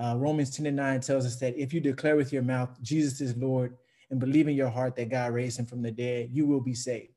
Uh, 0.00 0.14
Romans 0.16 0.50
10 0.50 0.66
and 0.66 0.76
9 0.76 1.00
tells 1.00 1.26
us 1.26 1.36
that 1.40 1.56
if 1.56 1.72
you 1.72 1.80
declare 1.80 2.16
with 2.16 2.32
your 2.32 2.42
mouth 2.42 2.70
Jesus 2.82 3.20
is 3.20 3.36
Lord 3.36 3.76
and 4.10 4.20
believe 4.20 4.46
in 4.46 4.54
your 4.54 4.68
heart 4.68 4.94
that 4.96 5.08
God 5.08 5.32
raised 5.32 5.58
him 5.58 5.66
from 5.66 5.82
the 5.82 5.90
dead, 5.90 6.28
you 6.32 6.46
will 6.46 6.60
be 6.60 6.74
saved. 6.74 7.15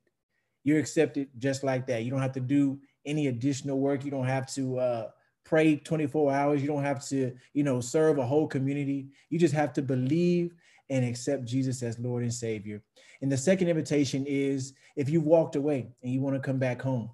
You're 0.63 0.79
accepted 0.79 1.29
just 1.37 1.63
like 1.63 1.87
that. 1.87 2.03
You 2.03 2.11
don't 2.11 2.21
have 2.21 2.33
to 2.33 2.39
do 2.39 2.79
any 3.05 3.27
additional 3.27 3.79
work. 3.79 4.03
You 4.03 4.11
don't 4.11 4.27
have 4.27 4.51
to 4.53 4.77
uh, 4.77 5.07
pray 5.45 5.77
24 5.77 6.31
hours. 6.31 6.61
You 6.61 6.67
don't 6.67 6.83
have 6.83 7.05
to, 7.09 7.33
you 7.53 7.63
know, 7.63 7.81
serve 7.81 8.17
a 8.17 8.25
whole 8.25 8.47
community. 8.47 9.07
You 9.29 9.39
just 9.39 9.53
have 9.53 9.73
to 9.73 9.81
believe 9.81 10.53
and 10.89 11.05
accept 11.05 11.45
Jesus 11.45 11.83
as 11.83 11.99
Lord 11.99 12.23
and 12.23 12.33
Savior. 12.33 12.81
And 13.21 13.31
the 13.31 13.37
second 13.37 13.67
invitation 13.67 14.25
is 14.27 14.73
if 14.95 15.09
you 15.09 15.21
walked 15.21 15.55
away 15.55 15.89
and 16.03 16.11
you 16.11 16.21
want 16.21 16.35
to 16.35 16.41
come 16.41 16.57
back 16.57 16.81
home, 16.81 17.09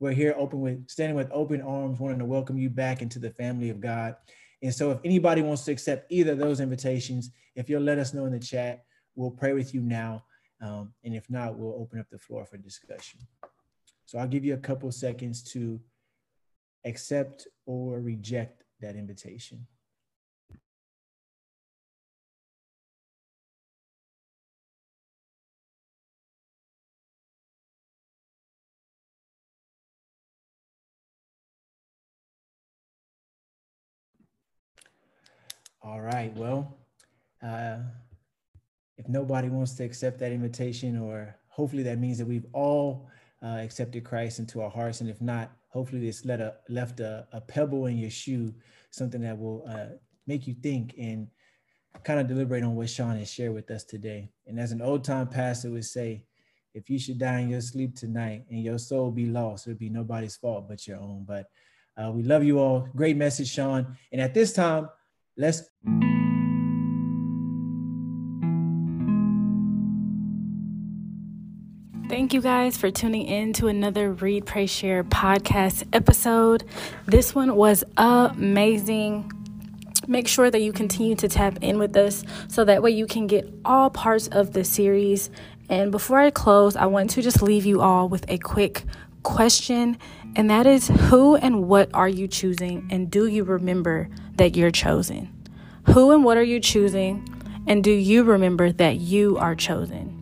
we're 0.00 0.12
here 0.12 0.34
open 0.36 0.60
with 0.60 0.88
standing 0.88 1.16
with 1.16 1.30
open 1.32 1.60
arms, 1.60 1.98
wanting 1.98 2.20
to 2.20 2.24
welcome 2.24 2.56
you 2.56 2.70
back 2.70 3.02
into 3.02 3.18
the 3.18 3.30
family 3.30 3.70
of 3.70 3.80
God. 3.80 4.16
And 4.62 4.72
so 4.72 4.90
if 4.90 4.98
anybody 5.04 5.42
wants 5.42 5.64
to 5.64 5.72
accept 5.72 6.10
either 6.10 6.32
of 6.32 6.38
those 6.38 6.60
invitations, 6.60 7.30
if 7.54 7.68
you'll 7.68 7.82
let 7.82 7.98
us 7.98 8.14
know 8.14 8.24
in 8.26 8.32
the 8.32 8.38
chat, 8.38 8.84
we'll 9.16 9.30
pray 9.30 9.52
with 9.52 9.74
you 9.74 9.80
now. 9.80 10.24
Um, 10.60 10.92
and 11.04 11.14
if 11.14 11.30
not, 11.30 11.56
we'll 11.56 11.80
open 11.80 12.00
up 12.00 12.06
the 12.10 12.18
floor 12.18 12.44
for 12.44 12.56
discussion. 12.56 13.20
So 14.06 14.18
I'll 14.18 14.26
give 14.28 14.44
you 14.44 14.54
a 14.54 14.58
couple 14.58 14.90
seconds 14.90 15.42
to 15.52 15.80
accept 16.84 17.46
or 17.66 18.00
reject 18.00 18.64
that 18.80 18.96
invitation. 18.96 19.66
All 35.82 36.00
right. 36.00 36.34
Well, 36.36 36.76
uh, 37.42 37.78
if 38.98 39.08
nobody 39.08 39.48
wants 39.48 39.74
to 39.74 39.84
accept 39.84 40.18
that 40.18 40.32
invitation, 40.32 40.98
or 40.98 41.34
hopefully 41.48 41.84
that 41.84 41.98
means 41.98 42.18
that 42.18 42.26
we've 42.26 42.46
all 42.52 43.08
uh, 43.42 43.58
accepted 43.62 44.04
Christ 44.04 44.40
into 44.40 44.60
our 44.60 44.70
hearts, 44.70 45.00
and 45.00 45.08
if 45.08 45.20
not, 45.22 45.52
hopefully 45.68 46.08
it's 46.08 46.24
let 46.24 46.40
a, 46.40 46.56
left 46.68 47.00
a, 47.00 47.26
a 47.32 47.40
pebble 47.40 47.86
in 47.86 47.96
your 47.96 48.10
shoe, 48.10 48.52
something 48.90 49.22
that 49.22 49.38
will 49.38 49.64
uh, 49.68 49.94
make 50.26 50.46
you 50.46 50.54
think 50.54 50.94
and 50.98 51.28
kind 52.04 52.20
of 52.20 52.26
deliberate 52.26 52.62
on 52.62 52.74
what 52.74 52.90
Sean 52.90 53.16
has 53.16 53.30
shared 53.30 53.54
with 53.54 53.70
us 53.70 53.84
today. 53.84 54.30
And 54.46 54.58
as 54.58 54.72
an 54.72 54.82
old 54.82 55.04
time 55.04 55.28
pastor 55.28 55.70
would 55.70 55.84
say, 55.84 56.24
if 56.74 56.90
you 56.90 56.98
should 56.98 57.18
die 57.18 57.40
in 57.40 57.48
your 57.48 57.60
sleep 57.60 57.96
tonight 57.96 58.44
and 58.50 58.62
your 58.62 58.78
soul 58.78 59.10
be 59.10 59.26
lost, 59.26 59.66
it'll 59.66 59.78
be 59.78 59.88
nobody's 59.88 60.36
fault 60.36 60.68
but 60.68 60.86
your 60.86 60.98
own. 60.98 61.24
But 61.26 61.46
uh, 61.96 62.10
we 62.12 62.22
love 62.22 62.44
you 62.44 62.58
all. 62.58 62.88
Great 62.94 63.16
message, 63.16 63.48
Sean. 63.48 63.96
And 64.12 64.20
at 64.20 64.34
this 64.34 64.52
time, 64.52 64.88
let's. 65.36 65.62
Thank 72.28 72.34
you 72.34 72.42
guys 72.42 72.76
for 72.76 72.90
tuning 72.90 73.26
in 73.26 73.54
to 73.54 73.68
another 73.68 74.12
Read, 74.12 74.44
Pray, 74.44 74.66
Share 74.66 75.02
podcast 75.02 75.88
episode. 75.94 76.62
This 77.06 77.34
one 77.34 77.56
was 77.56 77.84
amazing. 77.96 79.32
Make 80.06 80.28
sure 80.28 80.50
that 80.50 80.60
you 80.60 80.74
continue 80.74 81.14
to 81.14 81.26
tap 81.26 81.56
in 81.62 81.78
with 81.78 81.96
us 81.96 82.24
so 82.48 82.66
that 82.66 82.82
way 82.82 82.90
you 82.90 83.06
can 83.06 83.28
get 83.28 83.50
all 83.64 83.88
parts 83.88 84.28
of 84.28 84.52
the 84.52 84.62
series. 84.62 85.30
And 85.70 85.90
before 85.90 86.18
I 86.18 86.28
close, 86.28 86.76
I 86.76 86.84
want 86.84 87.08
to 87.12 87.22
just 87.22 87.40
leave 87.40 87.64
you 87.64 87.80
all 87.80 88.10
with 88.10 88.26
a 88.28 88.36
quick 88.36 88.84
question, 89.22 89.96
and 90.36 90.50
that 90.50 90.66
is 90.66 90.88
who 90.88 91.34
and 91.34 91.66
what 91.66 91.88
are 91.94 92.10
you 92.10 92.28
choosing, 92.28 92.86
and 92.90 93.10
do 93.10 93.26
you 93.26 93.42
remember 93.42 94.10
that 94.34 94.54
you're 94.54 94.70
chosen? 94.70 95.32
Who 95.86 96.10
and 96.10 96.22
what 96.22 96.36
are 96.36 96.42
you 96.42 96.60
choosing, 96.60 97.26
and 97.66 97.82
do 97.82 97.90
you 97.90 98.22
remember 98.22 98.70
that 98.72 98.96
you 98.96 99.38
are 99.38 99.54
chosen? 99.54 100.17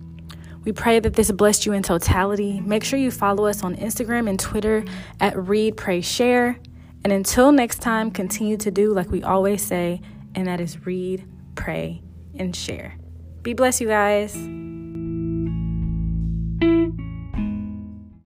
We 0.66 0.72
pray 0.72 0.98
that 0.98 1.14
this 1.14 1.31
blessed 1.31 1.64
you 1.64 1.72
in 1.72 1.85
totality. 1.85 2.61
Make 2.61 2.83
sure 2.83 2.98
you 2.98 3.12
follow 3.12 3.46
us 3.46 3.62
on 3.62 3.76
Instagram 3.76 4.29
and 4.29 4.38
Twitter 4.38 4.85
at 5.20 5.37
Read, 5.37 5.76
Pray, 5.76 6.00
Share. 6.00 6.59
And 7.05 7.12
until 7.12 7.52
next 7.52 7.81
time, 7.81 8.11
continue 8.11 8.57
to 8.57 8.72
do 8.72 8.92
like 8.92 9.09
we 9.09 9.22
always 9.22 9.62
say, 9.62 10.00
and 10.35 10.48
that 10.48 10.61
is 10.61 10.85
read, 10.85 11.24
pray, 11.55 12.02
and 12.35 12.55
share. 12.55 12.98
Be 13.42 13.55
blessed, 13.55 13.81
you 13.81 13.87
guys. 13.87 14.37